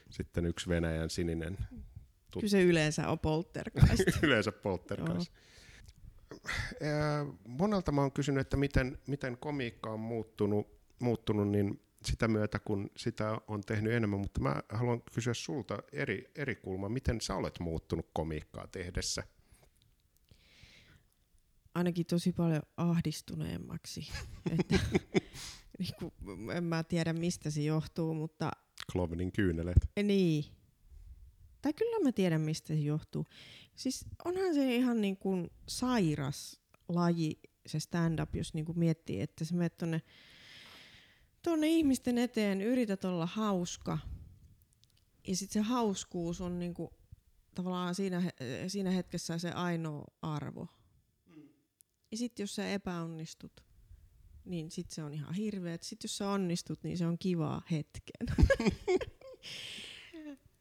[0.09, 1.57] sitten yksi Venäjän sininen
[2.31, 4.23] Tut- Kyllä se yleensä on poltergeist.
[4.23, 5.31] Yleensä poltergeist.
[6.81, 10.67] Ää, Monelta mä oon kysynyt, että miten, miten komiikka on muuttunut,
[10.99, 16.31] muuttunut, niin sitä myötä, kun sitä on tehnyt enemmän, mutta mä haluan kysyä sulta eri,
[16.35, 16.89] eri kulma.
[16.89, 19.23] Miten sä olet muuttunut komiikkaa tehdessä?
[21.75, 24.11] Ainakin tosi paljon ahdistuneemmaksi.
[24.59, 24.79] että,
[25.79, 26.11] niin kuin,
[26.51, 28.51] en mä tiedä, mistä se johtuu, mutta...
[28.91, 29.89] Klovnin kyyneleet.
[30.03, 30.45] Niin.
[31.65, 33.25] Tai kyllä mä tiedän, mistä se johtuu.
[33.75, 39.45] Siis onhan se ihan niin kuin sairas laji, se stand-up, jos niin kuin miettii, että
[39.45, 40.01] sä menet tonne,
[41.41, 43.97] tonne ihmisten eteen, yrität olla hauska,
[45.27, 46.89] ja sitten se hauskuus on niin kuin
[47.55, 48.31] tavallaan siinä,
[48.67, 50.67] siinä hetkessä se ainoa arvo.
[51.25, 51.49] Mm.
[52.11, 53.63] Ja sitten jos sä epäonnistut,
[54.45, 55.77] niin sitten se on ihan hirveä.
[55.81, 58.47] Sitten jos sä onnistut, niin se on kivaa hetken.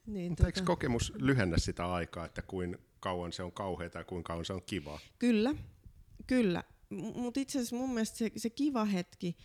[0.07, 0.59] niin, Mutta tota...
[0.59, 4.53] eikö kokemus lyhennä sitä aikaa, että kuin kauan se on kauheaa ja kuinka kauan se
[4.53, 5.01] on kivaa?
[5.19, 5.55] Kyllä,
[6.27, 6.65] kyllä.
[6.91, 9.37] Mutta itse asiassa mun mielestä se, se kiva hetki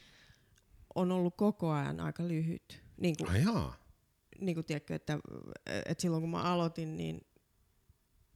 [0.96, 2.84] on ollut koko ajan aika lyhyt.
[2.98, 3.80] Niin kuin, ah,
[4.40, 5.20] niin kuin tiedätkö, että,
[5.66, 7.22] että silloin kun mä aloitin, niin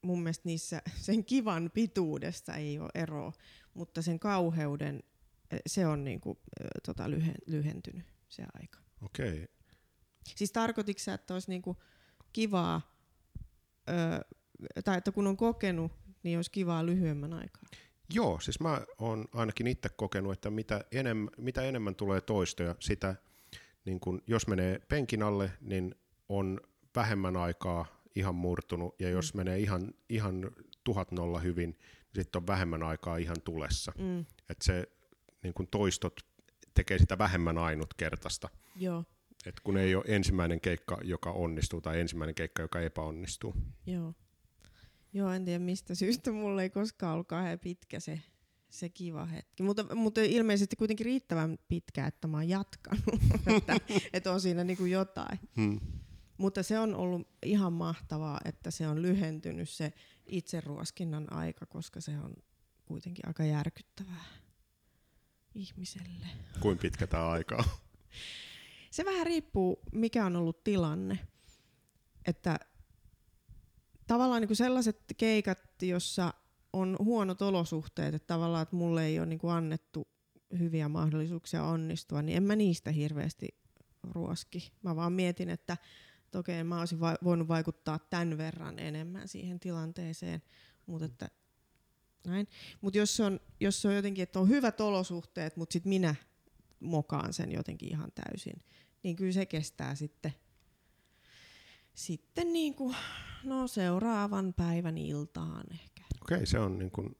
[0.02, 3.34] mun mielestä niissä sen kivan pituudesta ei ole eroa,
[3.74, 5.04] mutta sen kauheuden,
[5.68, 6.38] se on niin kuin,
[6.86, 8.80] tota, lyhen, lyhentynyt se aika.
[9.02, 9.34] Okei.
[9.34, 9.48] Okay.
[10.36, 11.78] Siis tarkoitiko sä, että olisi niin kuin
[12.34, 12.82] kivaa,
[13.90, 13.94] ö,
[14.84, 15.92] tai että kun on kokenut,
[16.24, 17.64] niin olisi kivaa lyhyemmän aikaa?
[18.14, 23.16] Joo, siis mä oon ainakin itse kokenut, että mitä, enem, mitä enemmän tulee toistoja, sitä
[23.86, 25.96] niin kun, jos menee penkin alle, niin
[26.30, 26.62] on
[26.96, 29.38] vähemmän aikaa ihan murtunut, ja jos mm.
[29.38, 30.52] menee ihan, ihan
[30.84, 33.92] tuhat nolla hyvin, niin sitten on vähemmän aikaa ihan tulessa.
[33.98, 34.20] Mm.
[34.50, 34.88] Että se
[35.44, 36.14] niin kun toistot
[36.74, 38.50] tekee sitä vähemmän ainutkertaista.
[38.76, 39.04] Joo.
[39.46, 43.54] Et kun ei ole ensimmäinen keikka, joka onnistuu, tai ensimmäinen keikka, joka epäonnistuu.
[43.86, 44.14] Joo.
[45.14, 46.32] Joo, en tiedä mistä syystä.
[46.32, 48.22] Mulla ei koskaan ollut kauhean pitkä se,
[48.70, 49.64] se kiva hetki.
[49.64, 53.22] Mutta, mutta ilmeisesti kuitenkin riittävän pitkä, että mä oon jatkanut.
[53.58, 53.78] että,
[54.14, 55.40] että on siinä niin kuin jotain.
[55.56, 55.80] Hmm.
[56.38, 59.94] Mutta se on ollut ihan mahtavaa, että se on lyhentynyt se
[60.26, 62.34] itseruoskinnan aika, koska se on
[62.86, 64.26] kuitenkin aika järkyttävää
[65.56, 66.28] ihmiselle.
[66.60, 67.66] Kuin pitkä tämä aika on?
[68.94, 71.20] Se vähän riippuu, mikä on ollut tilanne.
[72.28, 72.60] Että
[74.08, 76.34] tavallaan niin kuin sellaiset keikat, jossa
[76.74, 80.08] on huonot olosuhteet, että tavallaan, että mulle ei ole niin kuin annettu
[80.60, 83.48] hyviä mahdollisuuksia onnistua, niin en mä niistä hirveästi
[84.04, 84.72] ruoski.
[84.82, 85.78] Mä vaan mietin, että,
[86.36, 90.42] okei, mä olisin va- voinut vaikuttaa tämän verran enemmän siihen tilanteeseen,
[90.86, 91.30] mutta että
[92.28, 92.48] näin.
[92.82, 96.16] Mutta jos, on, jos on jotenkin, että on hyvät olosuhteet, mutta sitten minä
[96.80, 98.64] mokaan sen jotenkin ihan täysin,
[99.04, 100.34] niin kyllä se kestää sitten,
[101.94, 102.96] sitten niin kuin
[103.44, 106.04] no seuraavan päivän iltaan ehkä.
[106.22, 107.18] Okei, okay, se on niin kuin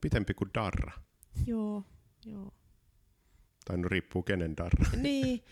[0.00, 0.92] pitempi kuin darra.
[1.46, 1.84] Joo,
[2.24, 2.54] joo.
[3.64, 4.90] Tai no riippuu kenen darra.
[4.96, 5.44] niin,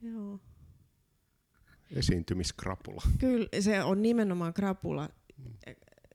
[0.00, 0.40] joo.
[1.90, 3.02] Esiintymiskrapula.
[3.18, 5.08] Kyllä, se on nimenomaan krapula.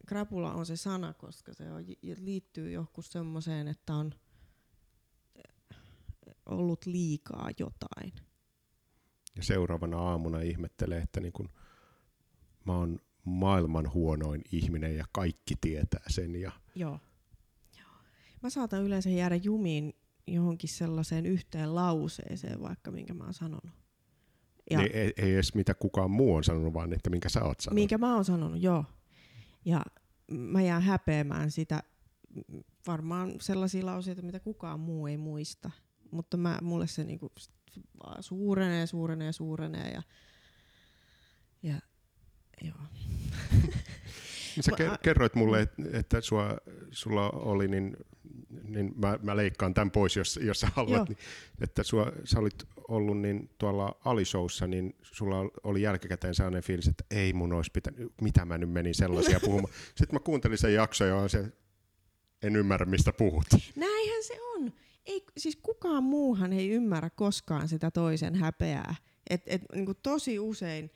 [0.07, 1.85] Krapula on se sana, koska se on,
[2.17, 4.13] liittyy johonkin semmoiseen, että on
[6.45, 8.13] ollut liikaa jotain.
[9.35, 11.49] Ja seuraavana aamuna ihmettelee, että niin kun
[12.65, 16.35] mä oon maailman huonoin ihminen ja kaikki tietää sen.
[16.35, 16.51] Ja...
[16.75, 16.99] Joo.
[17.79, 17.89] Joo.
[18.43, 19.93] Mä saatan yleensä jäädä jumiin
[20.27, 23.71] johonkin sellaiseen yhteen lauseeseen vaikka, minkä mä oon sanonut.
[24.71, 27.59] Ja ei, ei, ei edes mitä kukaan muu on sanonut, vaan että minkä sä oot
[27.59, 27.75] sanonut.
[27.75, 28.85] Minkä mä oon sanonut, joo.
[29.65, 29.81] Ja
[30.31, 31.83] mä jään häpeämään sitä
[32.87, 35.71] varmaan sellaisia lauseita, mitä kukaan muu ei muista.
[36.11, 37.31] Mutta mä, mulle se niinku
[38.19, 40.01] suurenee, suurenee, suurenee ja,
[41.63, 41.75] ja
[42.61, 42.75] Joo.
[44.61, 44.71] Sä
[45.03, 46.57] kerroit mulle, että sua,
[46.91, 47.97] sulla oli, niin,
[48.63, 51.17] niin mä, mä leikkaan tämän pois, jos, jos sä haluat, niin,
[51.61, 57.03] että sua, sä olit ollut niin tuolla Alishowssa, niin sulla oli jälkikäteen sellainen fiilis, että
[57.11, 59.73] ei mun olisi pitänyt, mitä mä nyt menin sellaisia puhumaan.
[59.87, 61.51] Sitten mä kuuntelin sen jakson ja se,
[62.43, 63.47] en ymmärrä mistä puhut.
[63.75, 64.50] Näinhän se on.
[65.05, 68.95] Ei, siis kukaan muuhan ei ymmärrä koskaan sitä toisen häpeää.
[69.29, 70.91] Et, et, niin tosi usein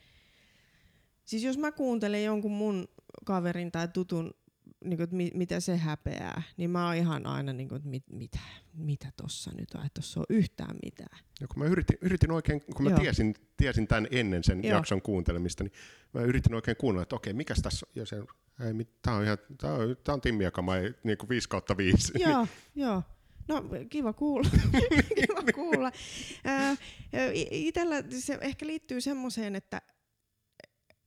[1.26, 2.88] Siis jos mä kuuntelen jonkun mun
[3.24, 4.34] kaverin tai tutun,
[4.84, 7.88] niin kuin, että mi- mitä se häpeää, niin mä oon ihan aina, niin kuin, että
[7.88, 8.38] mit, mitä,
[8.74, 11.18] mitä tossa nyt on, että tossa on yhtään mitään.
[11.40, 14.76] Ja kun mä yritin, yritin oikein, kun mä tiesin, tiesin tämän ennen sen Joo.
[14.76, 15.72] jakson kuuntelemista, niin
[16.14, 18.16] mä yritin oikein kuunnella, että okei, mikä tässä on, ja se,
[18.60, 20.72] ei, tää on ihan, tää on, tää on Timmiakama,
[21.04, 22.12] niin kuin 5 kautta 5.
[22.18, 23.02] Joo, joo.
[23.48, 24.48] No kiva kuulla.
[25.20, 25.92] kiva kuulla.
[27.50, 29.82] Itellä se ehkä liittyy semmoiseen, että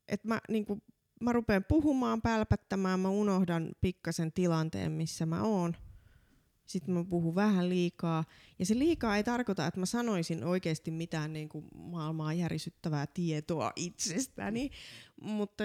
[0.09, 0.81] että mä, niin kuin,
[1.21, 5.75] mä rupean puhumaan, pälpättämään, mä unohdan pikkasen tilanteen, missä mä oon.
[6.65, 8.23] sitten mä puhun vähän liikaa.
[8.59, 13.71] Ja se liikaa ei tarkoita, että mä sanoisin oikeasti mitään niin kuin maailmaa järisyttävää tietoa
[13.75, 14.69] itsestäni,
[15.21, 15.63] mutta,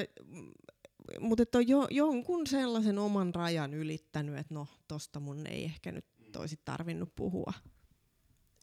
[1.21, 5.93] mutta että on jo, jonkun sellaisen oman rajan ylittänyt, että no, tosta mun ei ehkä
[5.93, 6.07] nyt
[6.37, 7.53] olisi tarvinnut puhua.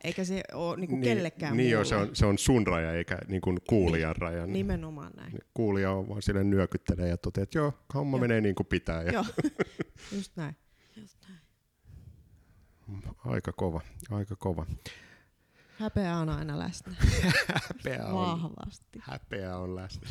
[0.04, 3.18] Eikä se ole niinku niin, kellekään Niin joo, se on, se on sun raja eikä
[3.28, 4.48] niinku kuulijan niin, raja.
[4.48, 5.40] Nimenomaan näin.
[5.54, 8.22] Kuulija on vaan sille nyökyttelee ja toteaa, että joo, homma joo.
[8.22, 9.04] menee niin kuin pitää.
[9.04, 9.26] Ja joo,
[10.18, 10.56] just näin.
[10.96, 11.42] Just näin.
[13.26, 14.66] Aika kova, aika kova.
[15.80, 16.96] Häpeä on aina läsnä.
[17.68, 19.00] häpeä on, Vahvasti.
[19.02, 20.08] Häpeä on läsnä.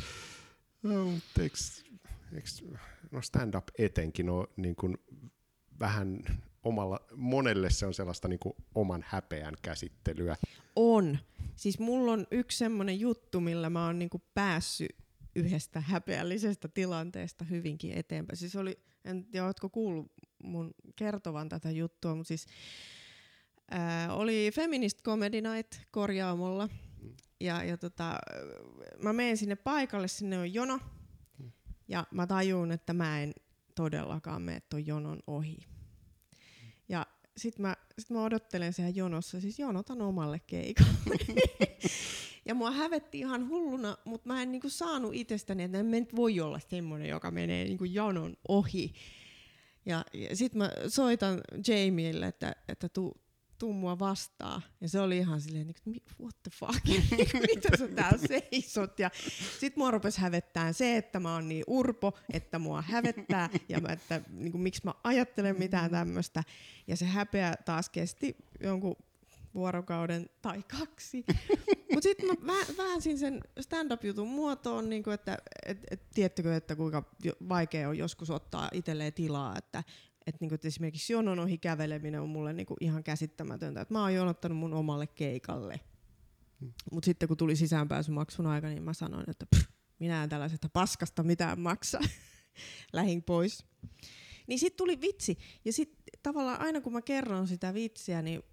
[0.83, 1.57] No, eikö,
[2.33, 2.77] eikö,
[3.11, 4.97] no stand-up etenkin on niin kuin
[5.79, 6.19] vähän
[6.63, 10.35] omalla, monelle se on sellaista niin kuin oman häpeän käsittelyä.
[10.75, 11.17] On.
[11.55, 14.95] Siis mulla on yksi semmoinen juttu, millä mä oon niin kuin päässyt
[15.35, 18.37] yhdestä häpeällisestä tilanteesta hyvinkin eteenpäin.
[18.37, 20.11] Siis oli, en tiedä, oletko kuullut
[20.43, 22.45] mun kertovan tätä juttua, mutta siis
[23.71, 26.67] ää, oli Feminist Comedy Night korjaamolla.
[27.01, 27.13] Mm.
[27.39, 28.15] Ja, ja tota,
[29.03, 30.79] mä menen sinne paikalle, sinne on jono.
[31.37, 31.51] Mm.
[31.87, 33.33] Ja mä tajun, että mä en
[33.75, 35.57] todellakaan mene ton jonon ohi.
[36.91, 41.17] Ja sit mä, sit mä odottelen siellä jonossa, siis jonotan omalle keikalle.
[42.47, 46.59] ja mua hävetti ihan hulluna, mutta mä en niinku saanut itsestäni, että en voi olla
[46.59, 48.93] semmoinen, joka menee niinku jonon ohi.
[49.85, 53.21] Ja, ja sitten mä soitan Jamielle, että, että tuu,
[53.61, 54.61] tuu mua vastaan.
[54.81, 56.85] Ja se oli ihan silleen, niin, what the fuck,
[57.55, 58.99] mitä sä täällä seisot.
[58.99, 59.09] Ja
[59.59, 63.89] sit mua rupesi hävettää se, että mä oon niin urpo, että mua hävettää ja mä,
[63.89, 66.43] että niin kuin, miksi mä ajattelen mitään tämmöistä.
[66.87, 68.95] Ja se häpeä taas kesti jonkun
[69.53, 71.25] vuorokauden tai kaksi.
[71.93, 77.03] Mutta sitten mä väänsin sen stand-up-jutun muotoon, niin kuin, että et, et, tiedättekö, että kuinka
[77.49, 79.83] vaikea on joskus ottaa itselleen tilaa, että
[80.27, 83.81] et, niin kuin, että esimerkiksi jonon ohi käveleminen on mulle niin kuin, ihan käsittämätöntä.
[83.81, 85.79] että mä oon jonottanut mun omalle keikalle.
[86.59, 86.73] Hmm.
[86.91, 89.69] Mutta sitten kun tuli sisäänpääsymaksun aika, niin mä sanoin, että pff,
[89.99, 91.99] minä en tällaisesta paskasta mitään maksa.
[92.93, 93.65] Lähin pois.
[94.47, 95.37] Niin sitten tuli vitsi.
[95.65, 98.43] Ja sitten tavallaan aina kun mä kerron sitä vitsiä, niin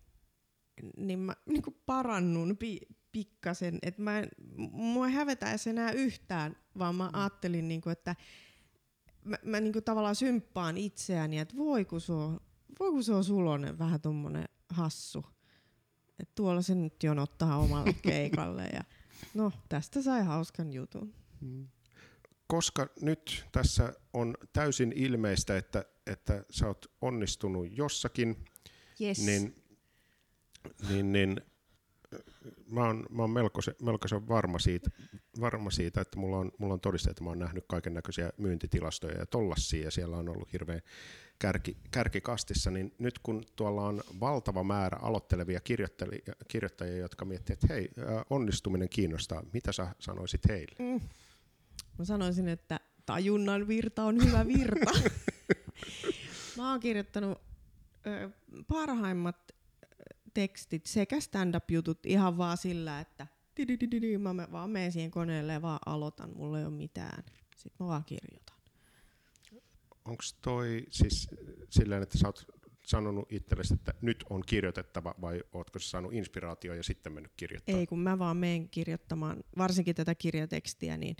[0.97, 4.29] niin mä niin kuin parannun pi- pikkasen, että mä en,
[4.73, 7.19] mua ei hävetäisi enää yhtään, vaan mä mm.
[7.21, 8.17] ajattelin, niin kuin, että
[9.29, 12.41] mä, mä niin kuin tavallaan symppaan itseäni, että voi kun se on,
[12.81, 15.27] voi kun se on sulonen, vähän tommonen hassu.
[16.21, 18.85] Että tuolla se nyt jonottaa omalle keikalle ja
[19.35, 21.15] no tästä sai hauskan jutun.
[21.41, 21.69] Mm.
[22.47, 28.45] Koska nyt tässä on täysin ilmeistä, että, että sä oot onnistunut jossakin,
[29.01, 29.27] yes.
[29.27, 29.55] niin
[30.89, 31.41] niin, niin
[32.71, 34.91] mä oon, mä oon melkoisen, melkoisen varma, siitä,
[35.41, 39.19] varma siitä, että mulla on, mulla on todisteet, että mä oon nähnyt kaiken näköisiä myyntitilastoja
[39.19, 40.83] ja tollassia, ja siellä on ollut hirveän
[41.39, 45.61] kärki, kärkikastissa, niin nyt kun tuolla on valtava määrä aloittelevia
[46.49, 47.89] kirjoittajia, jotka miettivät, että hei,
[48.31, 50.77] onnistuminen kiinnostaa, mitä sä sanoisit heille?
[50.79, 51.01] Mm.
[51.99, 54.91] Mä sanoisin, että tajunnan virta on hyvä virta.
[56.57, 57.41] mä oon kirjoittanut
[58.07, 58.31] ö,
[58.69, 59.58] parhaimmat
[60.39, 63.27] tekstit sekä stand-up-jutut ihan vaan sillä, että
[64.19, 67.25] mä vaan menen siihen koneelle ja vaan aloitan, mulla ei ole mitään.
[67.57, 68.57] Sitten mä vaan kirjoitan.
[70.05, 71.29] Onko toi siis
[71.71, 72.47] silleen, että sä oot
[72.87, 77.81] sanonut itsellesi, että nyt on kirjoitettava vai ootko sä saanut inspiraatio ja sitten mennyt kirjoittamaan?
[77.81, 81.17] Ei, kun mä vaan menen kirjoittamaan, varsinkin tätä kirjatekstiä, niin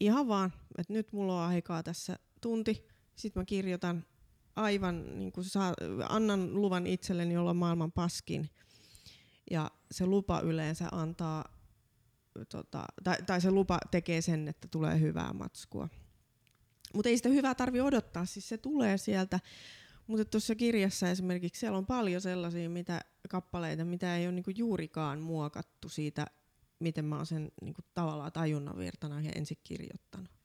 [0.00, 4.04] ihan vaan, että nyt mulla on aikaa tässä tunti, sitten mä kirjoitan
[4.56, 5.74] aivan, niin kuin saa,
[6.08, 8.50] annan luvan itselleni olla maailman paskin.
[9.50, 11.44] Ja se lupa yleensä antaa,
[12.48, 15.88] tota, tai, tai se lupa tekee sen, että tulee hyvää matskua.
[16.94, 19.40] Mutta ei sitä hyvää tarvi odottaa, siis se tulee sieltä.
[20.06, 25.20] Mutta tuossa kirjassa esimerkiksi siellä on paljon sellaisia mitä, kappaleita, mitä ei ole niinku juurikaan
[25.20, 26.26] muokattu siitä,
[26.78, 30.43] miten mä oon sen niinku tavallaan tajunnan virtana ensin kirjoittanut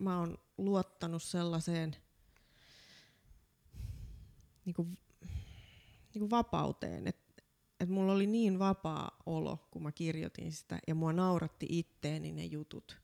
[0.00, 1.96] mä oon luottanut sellaiseen
[4.64, 4.98] niin kuin,
[6.14, 7.42] niin kuin vapauteen, että
[7.80, 12.44] et mulla oli niin vapaa olo, kun mä kirjoitin sitä, ja mua nauratti itteeni ne
[12.44, 13.00] jutut.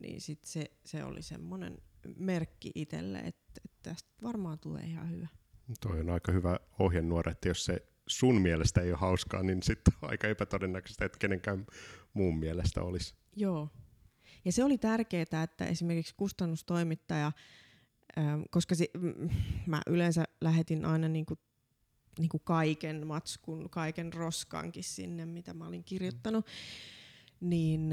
[0.00, 1.78] Niin sit se, se oli semmoinen
[2.16, 5.28] merkki itselle, että, että tästä varmaan tulee ihan hyvä.
[5.80, 9.94] Toi on aika hyvä ohjenuora, että jos se sun mielestä ei ole hauskaa, niin sitten
[10.02, 11.66] on aika epätodennäköistä, että kenenkään
[12.14, 13.14] muun mielestä olisi.
[13.36, 13.68] Joo,
[14.44, 17.32] ja se oli tärkeää, että esimerkiksi kustannustoimittaja,
[18.18, 18.86] ähm, koska se,
[19.66, 21.38] mä yleensä lähetin aina niinku,
[22.18, 26.46] niinku kaiken matskun, kaiken roskankin sinne, mitä mä olin kirjoittanut,
[27.40, 27.90] niin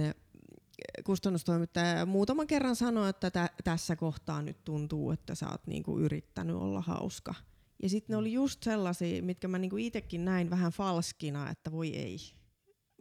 [1.04, 6.56] kustannustoimittaja muutaman kerran sanoi, että tä, tässä kohtaa nyt tuntuu, että sä oot niinku yrittänyt
[6.56, 7.36] olla hauska.
[7.84, 11.96] Ja sitten ne oli just sellaisia, mitkä mä niinku itsekin näin vähän falskina, että voi
[11.96, 12.18] ei.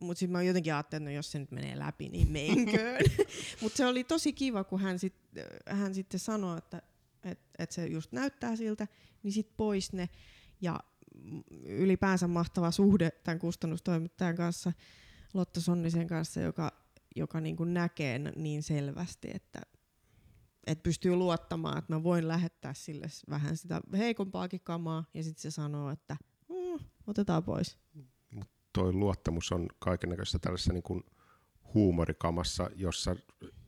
[0.01, 3.05] Mutta sitten mä jotenkin ajattelin, että no jos se nyt menee läpi, niin menköön.
[3.63, 5.15] Mutta se oli tosi kiva, kun hän, sit,
[5.67, 6.83] hän sitten sanoi, että
[7.23, 8.89] et, et se just näyttää siltä,
[9.23, 10.09] niin sitten pois ne.
[10.61, 10.81] Ja
[11.65, 14.73] ylipäänsä mahtava suhde tämän kustannustoimittajan kanssa,
[15.35, 16.73] Lotta Sonnisen kanssa, joka,
[17.17, 19.61] joka niin kuin näkee niin selvästi, että,
[20.67, 25.51] että pystyy luottamaan, että mä voin lähettää sille vähän sitä heikompaakin kamaa, ja sitten se
[25.51, 26.17] sanoo, että
[26.49, 27.79] mm, otetaan pois.
[27.95, 28.10] Mut
[28.73, 31.05] toi luottamus on kaikennäköisessä tällaisessa niin kuin
[31.75, 33.17] huumorikamassa, jossa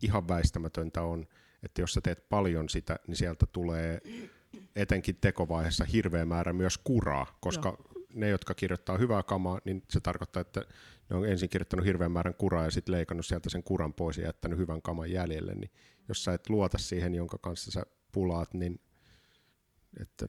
[0.02, 1.26] ihan väistämätöntä on,
[1.62, 4.00] että jos sä teet paljon sitä, niin sieltä tulee
[4.76, 8.04] etenkin tekovaiheessa hirveä määrä myös kuraa, koska Joo.
[8.14, 10.62] ne, jotka kirjoittaa hyvää kamaa, niin se tarkoittaa, että
[11.10, 14.24] ne on ensin kirjoittanut hirveän määrän kuraa ja sitten leikannut sieltä sen kuran pois ja
[14.24, 15.70] jättänyt hyvän kaman jäljelle, niin
[16.08, 17.82] jos sä et luota siihen, jonka kanssa sä
[18.12, 18.80] pulaat, niin
[20.00, 20.26] että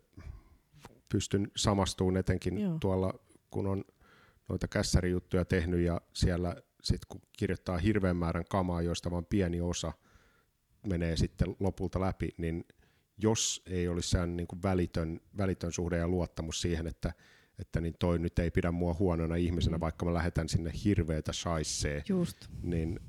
[1.10, 2.78] pystyn samastuun etenkin Joo.
[2.80, 3.14] tuolla,
[3.50, 3.86] kun on
[4.54, 9.94] noita kässärijuttuja tehnyt ja siellä sitten kun kirjoittaa hirveän määrän kamaa, joista vain pieni osa
[10.88, 12.66] menee sitten lopulta läpi, niin
[13.18, 17.14] jos ei olisi sellainen niin kuin välitön, välitön suhde ja luottamus siihen, että,
[17.60, 19.82] että niin toi nyt ei pidä mua huonona ihmisenä, mm.
[19.82, 22.38] vaikka mä lähetän sinne hirveätä shaissee, Just.
[22.62, 23.00] niin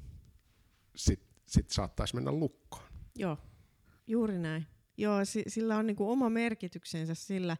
[0.96, 2.84] sitten sit saattaisi mennä lukkoon.
[3.16, 3.38] Joo,
[4.06, 4.66] juuri näin.
[4.96, 7.56] Joo, sillä on niinku oma merkityksensä sillä,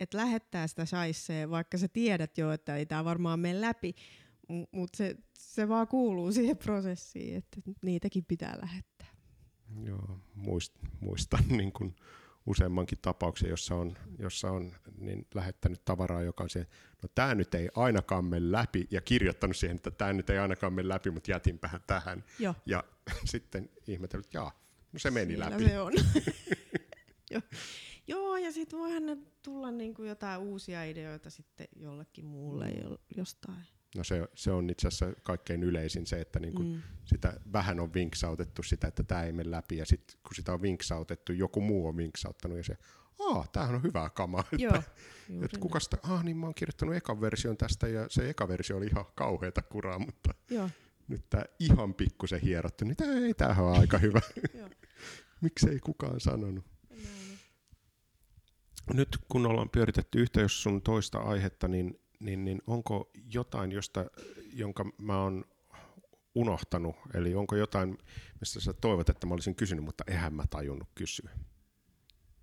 [0.00, 3.94] että lähettää sitä shaissee, vaikka sä tiedät jo, että ei tämä varmaan mene läpi,
[4.72, 9.08] mutta se, se vaan kuuluu siihen prosessiin, että niitäkin pitää lähettää.
[9.84, 11.94] Joo, muist, muistan niin kuin
[12.46, 16.66] useammankin tapauksen, jossa on, jossa on niin lähettänyt tavaraa, joka on se,
[17.02, 20.72] no tämä nyt ei ainakaan mene läpi, ja kirjoittanut siihen, että tämä nyt ei ainakaan
[20.72, 22.24] mene läpi, mutta jätinpähän tähän.
[22.38, 22.54] Joo.
[22.66, 22.84] Ja
[23.24, 24.60] sitten ihmetellyt, että jaa,
[24.92, 25.64] no se meni Siellä läpi.
[25.64, 25.92] se on.
[27.30, 27.42] Joo.
[28.06, 29.02] Joo, ja sitten voihan
[29.42, 32.66] tulla niinku jotain uusia ideoita sitten jollekin muulle
[33.16, 33.66] jostain.
[33.96, 36.82] No se, se on itse asiassa kaikkein yleisin se, että niinku mm.
[37.04, 40.62] sitä vähän on vinksautettu sitä, että tämä ei mene läpi, ja sitten kun sitä on
[40.62, 42.76] vinksautettu, joku muu on vinksauttanut, ja se,
[43.20, 44.44] aa, tämähän on hyvää kamaa.
[44.58, 44.90] Joo, että,
[45.44, 48.76] että kuka sitä, ah niin mä oon kirjoittanut ekan version tästä, ja se eka versio
[48.76, 50.70] oli ihan kauheata kuraa, mutta Joo.
[51.08, 54.20] nyt tämä ihan pikkusen hierottu, niin tää, ei, tämähän on aika hyvä.
[55.40, 56.73] Miksi ei kukaan sanonut?
[58.92, 64.06] Nyt kun ollaan pyöritetty yhtä jos sun toista aihetta, niin niin, niin onko jotain, josta,
[64.52, 65.44] jonka mä oon
[66.34, 67.98] unohtanut, eli onko jotain,
[68.40, 71.30] mistä sä toivot, että mä olisin kysynyt, mutta eihän mä tajunnut kysyä?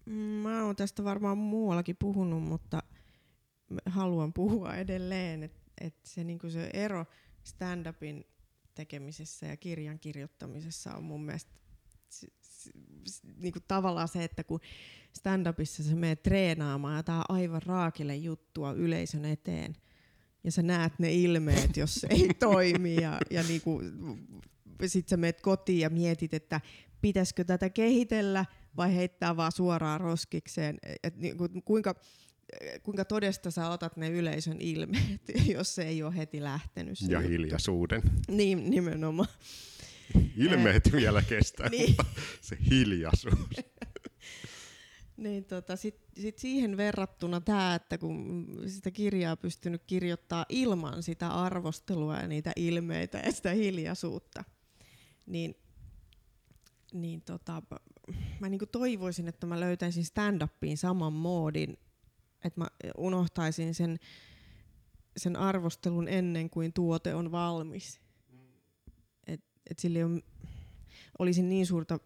[0.05, 2.83] Mm, mä oon tästä varmaan muuallakin puhunut, mutta
[3.85, 7.05] haluan puhua edelleen, että et se, niinku se ero
[7.43, 8.25] stand-upin
[8.75, 11.51] tekemisessä ja kirjan kirjoittamisessa on mun mielestä
[13.35, 14.59] niin kuin tavallaan se, että kun
[15.17, 19.75] stand-upissa sä menet treenaamaan jotain aivan raakille juttua yleisön eteen,
[20.43, 23.91] ja sä näet ne ilmeet, jos se ei toimi, ja, ja niin kuin,
[24.85, 26.61] sit sä menet kotiin ja mietit, että
[27.01, 28.45] pitäisikö tätä kehitellä
[28.77, 31.95] vai heittää vaan suoraan roskikseen, et niin kuin, kuinka,
[32.83, 35.21] kuinka todesta sä otat ne yleisön ilmeet,
[35.55, 37.01] jos se ei ole heti lähtenyt.
[37.07, 38.01] Ja hiljaisuuden.
[38.27, 39.29] Niin, nimenomaan.
[40.37, 41.89] Ilmeet äh, vielä kestää, niin.
[41.89, 42.05] mutta
[42.41, 43.35] se hiljaisuus.
[45.21, 51.27] Niin tota, Sitten sit siihen verrattuna tämä, että kun sitä kirjaa pystynyt kirjoittaa ilman sitä
[51.27, 54.43] arvostelua ja niitä ilmeitä ja sitä hiljaisuutta,
[55.25, 55.55] niin,
[56.93, 57.61] niin tota,
[58.39, 61.77] mä niinku toivoisin, että mä löytäisin stand-upiin saman moodin,
[62.43, 62.67] että mä
[62.97, 63.99] unohtaisin sen,
[65.17, 68.01] sen arvostelun ennen kuin tuote on valmis.
[69.27, 70.21] Että sillä on,
[71.19, 71.99] olisi niin suurta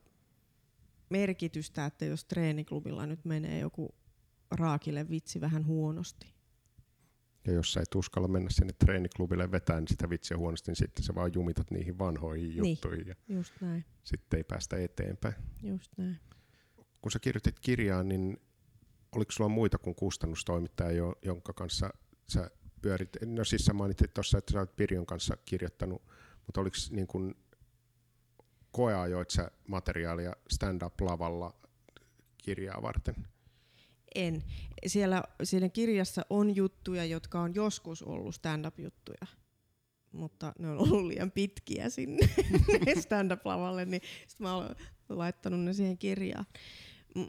[1.10, 3.95] merkitystä, että jos treeniklubilla nyt menee joku
[4.51, 6.36] raakille vitsi vähän huonosti.
[7.47, 11.16] Ja jos sä et uskalla mennä sinne treeniklubille vetään sitä vitsiä huonosti, niin sitten sä
[11.16, 13.08] vaan jumitat niihin vanhoihin niin, juttuihin.
[13.08, 13.86] Ja just näin.
[14.03, 15.36] Sitten ei päästä eteenpäin.
[15.64, 16.20] Just näin.
[17.01, 18.38] Kun sä kirjoitit kirjaa, niin
[19.16, 21.89] oliko sulla muita kuin kustannustoimittaja, jonka kanssa
[22.28, 22.51] sä
[22.82, 23.10] pyörit?
[23.26, 26.01] No siis sä mainitsit tuossa, että sä olet Pirjon kanssa kirjoittanut,
[26.45, 27.36] mutta oliko niin kuin
[28.76, 31.53] koeajoit sä materiaalia stand-up-lavalla
[32.43, 33.15] kirjaa varten?
[34.15, 34.43] En.
[34.88, 39.28] Siellä, siellä kirjassa on juttuja, jotka on joskus ollut stand-up-juttuja,
[40.11, 42.30] mutta ne on ollut liian pitkiä sinne
[43.05, 44.76] stand-up-lavalle, niin sit mä olen
[45.09, 46.45] laittanut ne siihen kirjaan.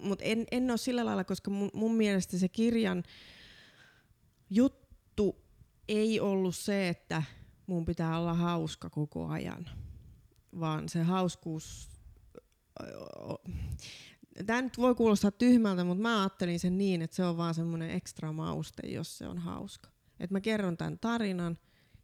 [0.03, 3.03] Mutta en, en ole sillä lailla, koska mun, mun mielestä se kirjan
[4.51, 5.37] juttu
[5.89, 7.23] ei ollut se, että
[7.67, 9.86] mun pitää olla hauska koko ajan
[10.61, 11.89] vaan se hauskuus...
[14.47, 17.91] Tämä nyt voi kuulostaa tyhmältä, mutta mä ajattelin sen niin, että se on vaan semmoinen
[17.91, 19.91] ekstra mauste, jos se on hauska.
[20.21, 21.59] Että mä kerron tämän tarinan,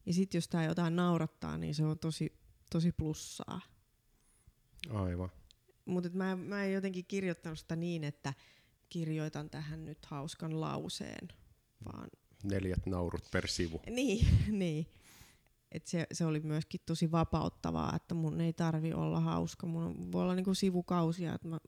[0.06, 2.32] ja sitten jos tämä jotain naurattaa, niin se on tosi,
[2.70, 3.60] tosi plussaa.
[4.90, 5.30] Aivan.
[5.84, 8.34] Mutta mä, mä en jotenkin kirjoittanut sitä niin, että
[8.88, 11.28] kirjoitan tähän nyt hauskan lauseen,
[11.84, 12.08] vaan...
[12.44, 13.80] Neljät naurut per sivu.
[13.90, 14.26] Niin,
[14.58, 14.86] niin.
[15.72, 19.66] Et se, se oli myöskin tosi vapauttavaa, että mun ei tarvi olla hauska.
[19.66, 21.58] Mun voi olla niinku sivukausia, että mä,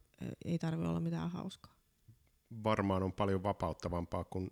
[0.44, 1.74] ei tarvi olla mitään hauskaa.
[2.64, 4.50] Varmaan on paljon vapauttavampaa kuin,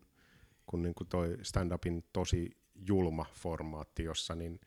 [0.67, 4.61] kuin, niin kuin toi stand-upin tosi julma formaatti, jossa niin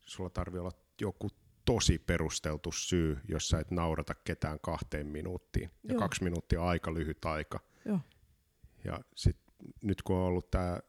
[0.00, 1.28] sulla tarvii olla joku
[1.64, 5.70] tosi perusteltu syy, jos sä et naurata ketään kahteen minuuttiin.
[5.82, 5.98] Ja Joo.
[5.98, 7.60] kaksi minuuttia aika lyhyt aika.
[7.84, 8.00] Joo.
[8.84, 9.36] Ja sit,
[9.82, 10.80] nyt kun on ollut tää,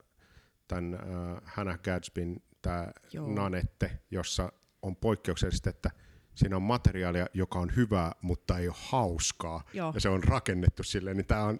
[0.67, 3.33] tämän äh, Hannah Gadsbyn tämä Joo.
[3.33, 4.51] nanette, jossa
[4.81, 5.91] on poikkeuksellisesti, että
[6.35, 9.63] siinä on materiaalia, joka on hyvää, mutta ei ole hauskaa.
[9.73, 9.91] Joo.
[9.95, 11.59] Ja se on rakennettu silleen, niin tämä on,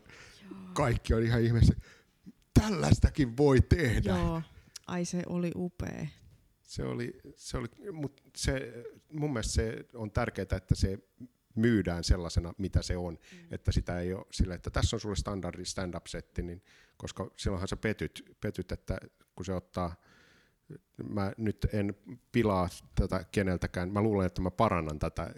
[0.73, 1.73] kaikki on ihan ihmeessä,
[2.61, 4.09] tällaistakin voi tehdä.
[4.09, 4.41] Joo.
[4.87, 6.07] Ai se oli upea.
[6.61, 8.83] Se oli, se oli mut se,
[9.13, 10.99] mun mielestä se on tärkeää, että se
[11.55, 13.13] myydään sellaisena, mitä se on.
[13.13, 13.47] Mm.
[13.51, 16.63] Että sitä ei ole sillä, että tässä on sulle standardi stand-up-setti, niin,
[16.97, 18.97] koska silloinhan sä petyt, petyt, että
[19.35, 19.95] kun se ottaa,
[21.09, 21.95] mä nyt en
[22.31, 25.33] pilaa tätä keneltäkään, mä luulen, että mä parannan tätä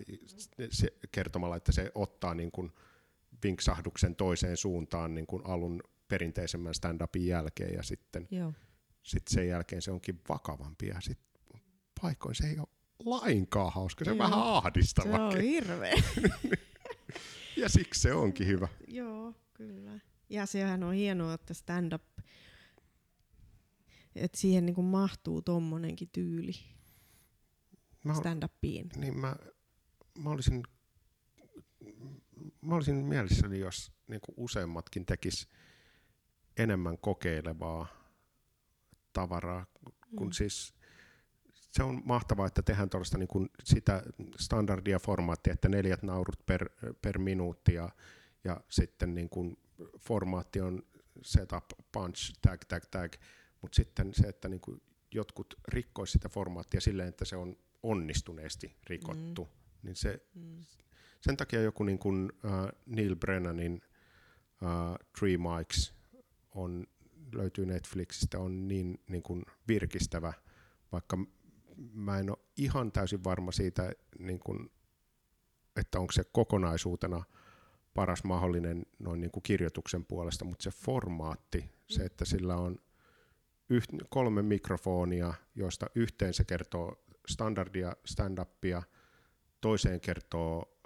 [0.70, 2.72] se, kertomalla, että se ottaa niin kuin
[3.44, 8.54] vinksahduksen toiseen suuntaan niin kuin alun perinteisemmän stand-upin jälkeen ja sitten Joo.
[9.04, 11.62] sitten sen jälkeen se onkin vakavampi ja sitten
[12.02, 12.68] paikoin se ei ole
[13.06, 14.24] lainkaan hauska, se on Joo.
[14.24, 15.28] vähän Se ahdistava.
[15.28, 15.94] on hirveä.
[17.58, 18.68] Ja siksi se onkin hyvä.
[18.88, 20.00] Joo, kyllä.
[20.30, 22.04] Ja sehän on hienoa, että stand-up,
[24.16, 26.52] että siihen niinku mahtuu tommonenkin tyyli
[28.06, 28.90] Mä, stand-upiin.
[29.00, 29.36] niin mä,
[30.18, 30.64] mä olisin
[32.62, 35.48] mä olisin mielessäni, jos niin useammatkin tekis
[36.58, 37.88] enemmän kokeilevaa
[39.14, 39.66] tavaraa,
[40.16, 40.32] kun Mm.
[40.32, 40.74] siis
[41.54, 44.04] se on mahtavaa, että tehdään tuollaista niin kuin sitä
[44.40, 46.70] standardia formaattia, että neljät naurut per,
[47.02, 47.90] per minuutti ja,
[48.44, 49.58] ja sitten niin kuin
[50.00, 50.84] formaatti on
[51.22, 53.14] setup, punch, tag, tag, tag,
[53.62, 54.82] mutta sitten se, että niin kuin
[55.14, 59.52] jotkut rikkois sitä formaattia silleen, että se on onnistuneesti rikottu, mm.
[59.84, 60.64] niin se, Mm.
[61.22, 62.52] sen takia joku niin kuin, äh,
[62.86, 63.82] Neil Brennanin
[64.64, 65.94] äh, Three Mics
[66.56, 66.88] on,
[67.34, 70.34] löytyy Netflixistä, on niin, niin kuin virkistävä,
[70.92, 71.18] vaikka
[71.94, 74.72] mä en ole ihan täysin varma siitä, niin kuin,
[75.76, 77.24] että onko se kokonaisuutena
[77.94, 82.80] paras mahdollinen noin niin kuin kirjoituksen puolesta, mutta se formaatti, se, että sillä on
[83.72, 88.84] yht, kolme mikrofonia, joista yhteen se kertoo standardia stand-upia,
[89.62, 90.78] toiseen kertoo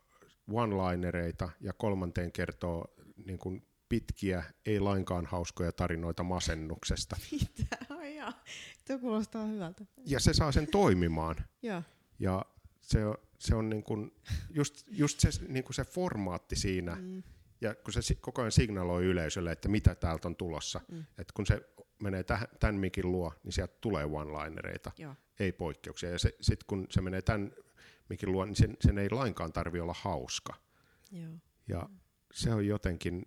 [0.51, 7.15] one-linereita ja kolmanteen kertoo niin kuin pitkiä, ei lainkaan hauskoja tarinoita masennuksesta.
[7.31, 7.77] Mitä?
[7.89, 8.43] Ai jaa.
[8.87, 9.85] Tuo kuulostaa hyvältä.
[10.05, 11.35] Ja se saa sen toimimaan.
[11.61, 11.83] Joo.
[12.19, 12.45] Ja
[12.81, 14.11] se on, se on niin kuin,
[14.49, 17.23] just, just se, niin kuin se formaatti siinä, Mm.
[17.61, 20.81] ja kun se koko ajan signaloi yleisölle, että mitä täältä on tulossa.
[20.91, 20.99] Mm.
[20.99, 21.61] Että kun se
[21.99, 25.15] menee täh, tämän mikin luo, niin sieltä tulee one-linereita, Joo.
[25.39, 26.09] ei poikkeuksia.
[26.09, 27.51] Ja sitten kun se menee tämän
[28.09, 30.53] mikin luo, niin sen, sen ei lainkaan tarvi olla hauska.
[31.11, 31.31] Joo.
[31.67, 31.89] Ja
[32.33, 33.25] se on jotenkin,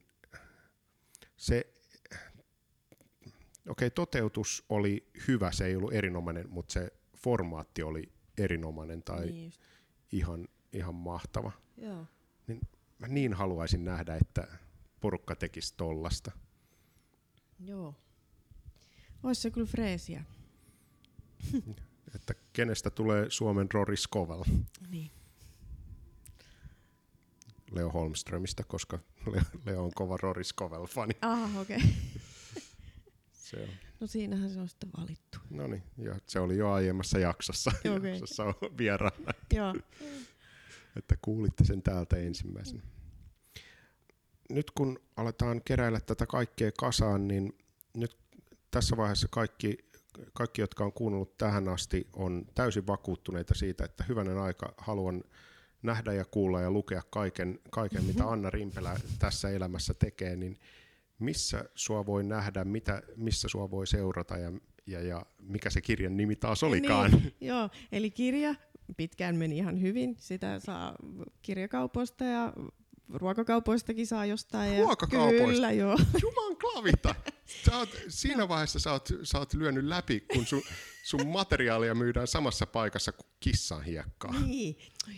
[1.37, 1.73] se,
[3.69, 9.45] okei, toteutus oli hyvä, se ei ollut erinomainen, mutta se formaatti oli erinomainen tai Niin
[9.45, 9.61] just.
[10.13, 11.53] ihan, ihan mahtava.
[11.77, 12.07] Joo.
[12.99, 14.49] Mä niin haluaisin nähdä, että
[15.01, 16.31] porukka tekisi tollasta.
[17.61, 17.95] Joo.
[19.23, 20.25] Ois se kyllä freesiä.
[22.15, 24.45] Että kenestä tulee Suomen Rory Scovel
[24.91, 25.11] Niin.
[27.71, 28.99] Leo Holmströmistä, koska
[29.67, 31.15] Leo, on kova Rory Scovel-fani.
[31.23, 31.77] Ah, okei.
[31.77, 31.89] Okay.
[33.33, 33.69] Se on.
[34.01, 35.39] No siinähän se on sitten valittu.
[35.51, 38.11] No niin, ja se oli jo aiemmassa jaksossa, Okei.
[38.11, 39.75] jaksossa on vieraana, Joo.
[40.97, 42.83] että kuulitte sen täältä ensimmäisenä.
[44.51, 47.59] Nyt kun aletaan keräillä tätä kaikkea kasaan, niin
[47.95, 48.17] nyt
[48.71, 49.79] tässä vaiheessa kaikki,
[50.33, 55.25] kaikki, jotka on kuunnellut tähän asti, on täysin vakuuttuneita siitä, että hyvänen aika haluan
[55.83, 60.59] nähdä ja kuulla ja lukea kaiken, kaiken mitä Anna Rimpelä tässä elämässä tekee, niin
[61.19, 64.53] missä sua voi nähdä, mitä, missä sua voi seurata ja,
[64.87, 67.11] ja, ja mikä se kirjan nimi taas olikaan?
[67.11, 68.55] Niin, joo, eli kirja
[68.97, 70.17] pitkään meni ihan hyvin.
[70.19, 70.95] Sitä saa
[71.43, 72.53] kirjakaupoista ja
[73.15, 74.73] ruokakaupoistakin saa jostain.
[74.73, 75.47] Ja Ruokakaupoista?
[75.47, 75.99] Kyllä, joo.
[76.23, 77.15] Juman klavita!
[77.65, 80.63] Sä oot, siinä vaiheessa sä oot, sä oot lyönyt läpi, kun sun,
[81.03, 84.41] sun materiaalia myydään samassa paikassa kuin kissan hiekkaa.
[84.41, 84.77] Niin.
[85.09, 85.15] Oi.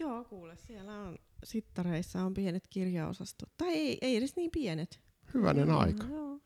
[0.00, 3.48] Joo, kuule, siellä on sittareissa on pienet kirjaosastot.
[3.56, 5.00] Tai ei, ei edes niin pienet.
[5.34, 6.04] Hyvänen Joo, aika.
[6.04, 6.40] Joo.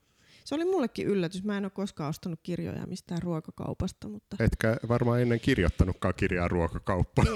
[0.45, 1.45] Se oli mullekin yllätys.
[1.45, 7.28] Mä en ole koskaan ostanut kirjoja mistään ruokakaupasta, mutta Etkä varmaan ennen kirjoittanutkaan kirjaa ruokakauppaan.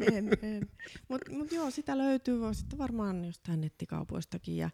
[0.00, 0.70] en, en, en.
[1.08, 4.56] Mutta mut joo, sitä löytyy voi sitten varmaan jostain nettikaupoistakin.
[4.56, 4.70] Ja,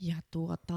[0.00, 0.74] ja tuota,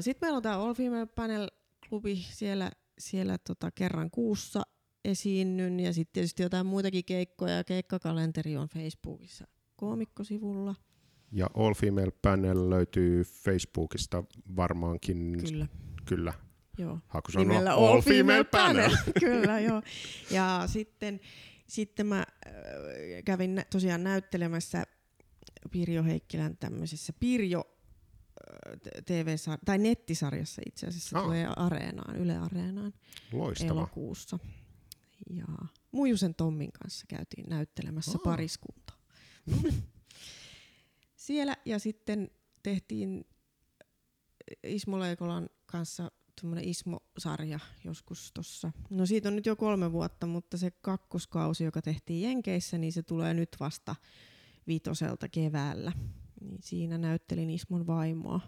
[0.00, 1.48] sitten meillä on tämä All Female Panel
[1.88, 4.62] klubi siellä, siellä tota kerran kuussa
[5.04, 9.46] esiinnyn ja sitten tietysti jotain muitakin keikkoja ja keikkakalenteri on Facebookissa
[9.76, 10.74] koomikkosivulla.
[11.32, 14.24] Ja All Female Panel löytyy Facebookista
[14.56, 15.38] varmaankin.
[15.48, 15.66] Kyllä,
[16.04, 16.32] Kyllä.
[16.78, 16.98] joo.
[17.08, 18.90] Hakusana Nimellä All, Female Panel.
[19.20, 19.82] Kyllä, joo.
[20.30, 21.20] Ja sitten,
[21.66, 22.52] sitten mä äh,
[23.24, 24.84] kävin tosiaan näyttelemässä
[25.70, 31.24] Pirjo Heikkilän tämmöisessä Pirjo äh, tv tai nettisarjassa itse asiassa Ah.
[31.24, 32.92] tulee Areenaan, Yle Areenaan
[33.32, 33.70] Loistava.
[33.70, 34.38] elokuussa.
[35.30, 35.44] Ja
[35.92, 38.22] Mujusen Tommin kanssa käytiin näyttelemässä Ah.
[38.22, 38.92] pariskunta.
[41.20, 42.30] Siellä ja sitten
[42.62, 43.24] tehtiin
[44.64, 46.10] Ismo Leikolan kanssa
[46.40, 48.72] semmoinen Ismo-sarja joskus tossa.
[48.90, 53.02] No siitä on nyt jo kolme vuotta, mutta se kakkoskausi, joka tehtiin Jenkeissä, niin se
[53.02, 53.96] tulee nyt vasta
[54.66, 55.92] viitoselta keväällä.
[56.40, 58.40] Niin siinä näyttelin Ismon vaimoa.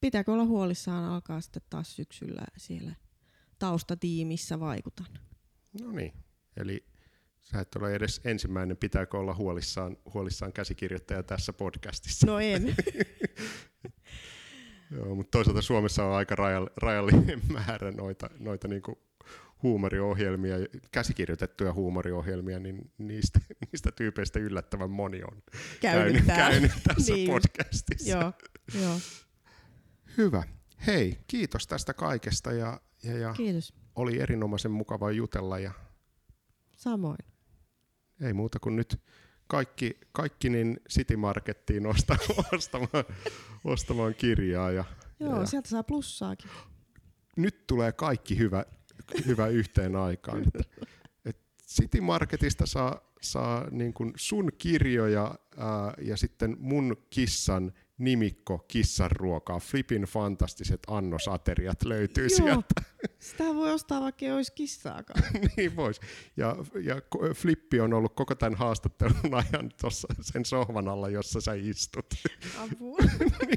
[0.00, 2.94] Pitääkö olla huolissaan, alkaa sitten taas syksyllä siellä
[3.58, 5.18] taustatiimissä vaikutan.
[5.80, 6.12] No niin.
[6.56, 6.86] Eli
[7.42, 12.26] sä et ole edes ensimmäinen, pitääkö olla huolissaan, huolissaan käsikirjoittaja tässä podcastissa.
[12.26, 12.74] No en.
[14.90, 18.98] Joo, mutta toisaalta Suomessa on aika rajall- rajallinen määrä noita, noita niinku
[19.62, 20.56] huumoriohjelmia,
[20.92, 23.40] käsikirjoitettuja huumoriohjelmia, niin niistä,
[23.72, 25.42] niistä tyypeistä yllättävän moni on
[25.80, 28.10] Käynyt käynyt tässä Niin podcastissa.
[28.10, 28.32] Joo,
[28.82, 28.96] joo.
[30.18, 30.42] Hyvä.
[30.86, 33.74] Hei, kiitos tästä kaikesta ja, ja, ja Kiitos.
[33.94, 35.72] oli erinomaisen mukava jutella ja
[36.80, 37.18] Samoin.
[38.20, 39.00] ei muuta kuin nyt
[39.46, 42.16] kaikki, kaikki niin City Markettiin osta,
[42.56, 43.04] ostamaan,
[43.64, 44.84] ostamaan kirjaa ja,
[45.20, 46.50] Joo, ja, sieltä saa plussaakin.
[47.36, 48.64] nyt tulee kaikki hyvä,
[49.26, 50.42] hyvä yhteen aikaan.
[50.46, 50.86] Että,
[51.24, 58.58] et City Marketista saa, saa niin kuin sun kirjoja ää, ja sitten mun kissan nimikko
[58.58, 59.58] kissan ruokaa.
[59.58, 62.36] Flipin fantastiset annosateriat löytyy Joo.
[62.36, 62.82] sieltä.
[63.18, 65.22] Sitä voi ostaa vaikka ei olisi kissaakaan.
[65.56, 66.00] niin vois.
[66.36, 66.94] Ja, ja
[67.34, 72.06] Flippi on ollut koko tämän haastattelun ajan tuossa sen sohvan alla, jossa sä istut.
[72.72, 72.98] Apua.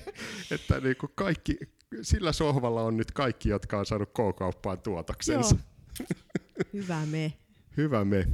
[0.52, 1.58] että niin kuin kaikki,
[2.02, 5.56] sillä sohvalla on nyt kaikki, jotka on saanut K-kauppaan tuotoksensa.
[5.56, 6.08] Joo.
[6.74, 7.34] Hyvä me.
[7.78, 8.28] Hyvä me.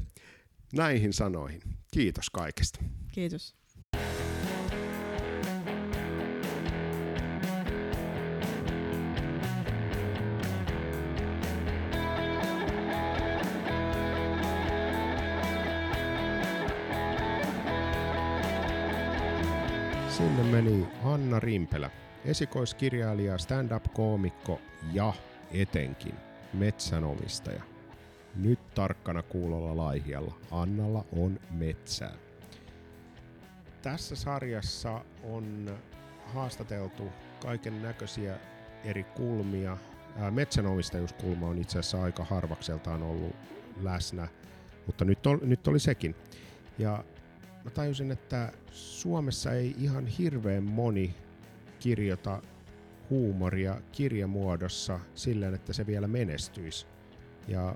[0.73, 1.61] Näihin sanoihin.
[1.91, 2.79] Kiitos kaikesta.
[3.11, 3.58] Kiitos.
[20.19, 21.89] Sinne meni Anna Rimpelä,
[22.25, 24.61] esikoiskirjailija, stand-up-koomikko
[24.93, 25.13] ja
[25.51, 26.15] etenkin
[26.53, 27.63] metsänomistaja.
[28.35, 30.33] Nyt tarkkana kuulolla laihialla.
[30.51, 32.13] Annalla on metsää.
[33.81, 35.77] Tässä sarjassa on
[36.25, 37.03] haastateltu
[37.41, 38.37] kaiken näköisiä
[38.83, 39.77] eri kulmia.
[40.31, 43.35] Metsänomistajuuskulma on itse asiassa aika harvakseltaan ollut
[43.81, 44.27] läsnä,
[44.85, 46.15] mutta nyt, ol, nyt oli sekin.
[46.77, 47.03] Ja
[47.69, 51.15] mä tajusin, että Suomessa ei ihan hirveän moni
[51.79, 52.41] kirjoita
[53.09, 56.87] huumoria kirjamuodossa silleen, että se vielä menestyisi.
[57.47, 57.75] Ja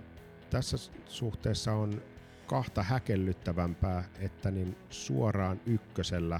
[0.50, 2.02] tässä suhteessa on
[2.48, 6.40] kahta häkellyttävämpää, että niin suoraan ykkösellä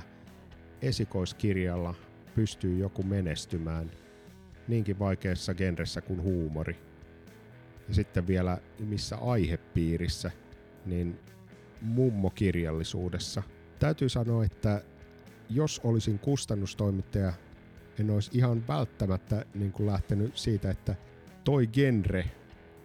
[0.82, 1.94] esikoiskirjalla
[2.36, 3.92] pystyy joku menestymään
[4.68, 6.80] niinkin vaikeassa genressä kuin huumori.
[7.88, 10.32] Ja sitten vielä missä aihepiirissä,
[10.86, 11.20] niin
[11.84, 13.44] mummokirjallisuudessa.
[13.80, 14.82] Täytyy sanoa, että
[15.50, 17.34] jos olisin kustannustoimittaja,
[18.00, 20.96] en olisi ihan välttämättä niin kuin lähtenyt siitä, että
[21.44, 22.26] toi genre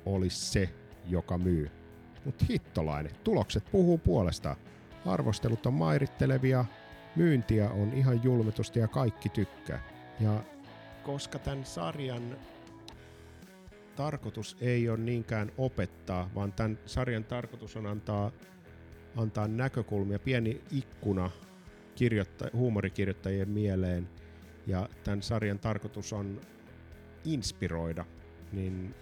[0.06, 0.68] olisi se,
[1.06, 1.70] joka myy.
[2.24, 4.56] Mutta hittolainen, tulokset puhuu puolestaan.
[5.06, 6.64] Arvostelut on mairittelevia,
[7.16, 9.82] myyntiä on ihan julmetusti ja kaikki tykkää.
[10.20, 10.44] Ja
[11.02, 12.36] koska tämän sarjan
[13.96, 18.30] tarkoitus ei ole niinkään opettaa, vaan tämän sarjan tarkoitus on antaa,
[19.16, 21.30] antaa näkökulmia, pieni ikkuna
[21.94, 24.08] kirjoitta- huumorikirjoittajien mieleen.
[24.66, 26.40] Ja tämän sarjan tarkoitus on
[27.24, 28.04] inspiroida,
[28.52, 28.94] niin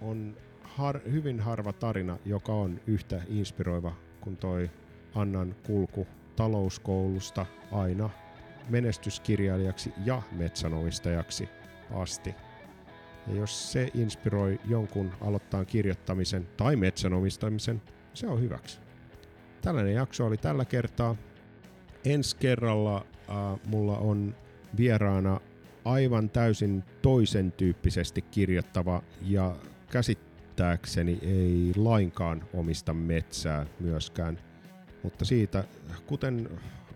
[0.00, 4.70] on har, hyvin harva tarina, joka on yhtä inspiroiva kuin toi
[5.14, 8.10] Annan kulku talouskoulusta aina
[8.68, 11.48] menestyskirjailijaksi ja metsänomistajaksi
[11.94, 12.34] asti.
[13.26, 17.82] Ja jos se inspiroi jonkun aloittaa kirjoittamisen tai metsänomistamisen,
[18.14, 18.89] se on hyväksi.
[19.60, 21.16] Tällainen jakso oli tällä kertaa.
[22.04, 24.34] Ensi kerralla äh, mulla on
[24.76, 25.40] vieraana
[25.84, 29.56] aivan täysin toisen tyyppisesti kirjoittava ja
[29.90, 34.38] käsittääkseni ei lainkaan omista metsää myöskään.
[35.02, 35.64] Mutta siitä,
[36.06, 36.48] kuten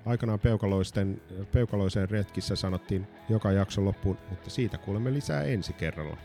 [0.06, 1.20] aikanaan peukaloisten,
[1.52, 6.16] peukaloisen retkissä sanottiin joka jakson loppuun, mutta siitä kuulemme lisää ensi kerralla.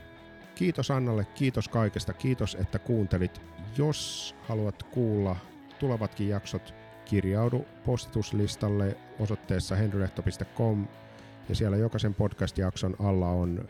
[0.56, 3.42] Kiitos Annalle, kiitos kaikesta, kiitos että kuuntelit.
[3.78, 5.36] Jos haluat kuulla
[5.80, 6.74] tulevatkin jaksot,
[7.06, 10.88] kirjaudu postituslistalle osoitteessa henrylehto.com
[11.50, 13.70] ja siellä jokaisen podcast-jakson alla on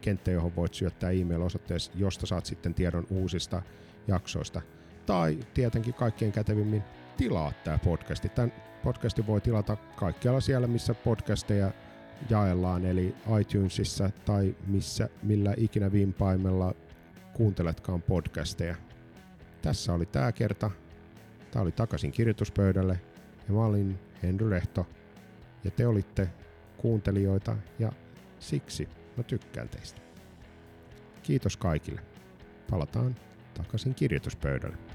[0.00, 3.62] kenttä, johon voit syöttää e-mail-osoitteessa, josta saat sitten tiedon uusista
[4.08, 4.60] jaksoista.
[5.06, 6.82] Tai tietenkin kaikkein kätevimmin
[7.16, 8.28] tilaa tämä podcasti.
[8.28, 8.52] Tämän
[8.84, 11.70] podcastin voi tilata kaikkialla siellä, missä podcasteja
[12.30, 16.74] jaellaan, eli iTunesissa tai missä, millä ikinä vimpaimella
[17.32, 18.76] kuunteletkaan podcasteja.
[19.62, 20.70] Tässä oli tämä kerta.
[21.52, 23.00] Tämä oli takaisin kirjoituspöydälle
[23.48, 24.86] ja mä olin Henry Lehto
[25.64, 26.28] ja te olitte
[26.76, 27.92] kuuntelijoita ja
[28.38, 30.00] siksi mä tykkään teistä.
[31.22, 32.00] Kiitos kaikille.
[32.70, 33.16] Palataan
[33.54, 34.91] takaisin kirjoituspöydälle.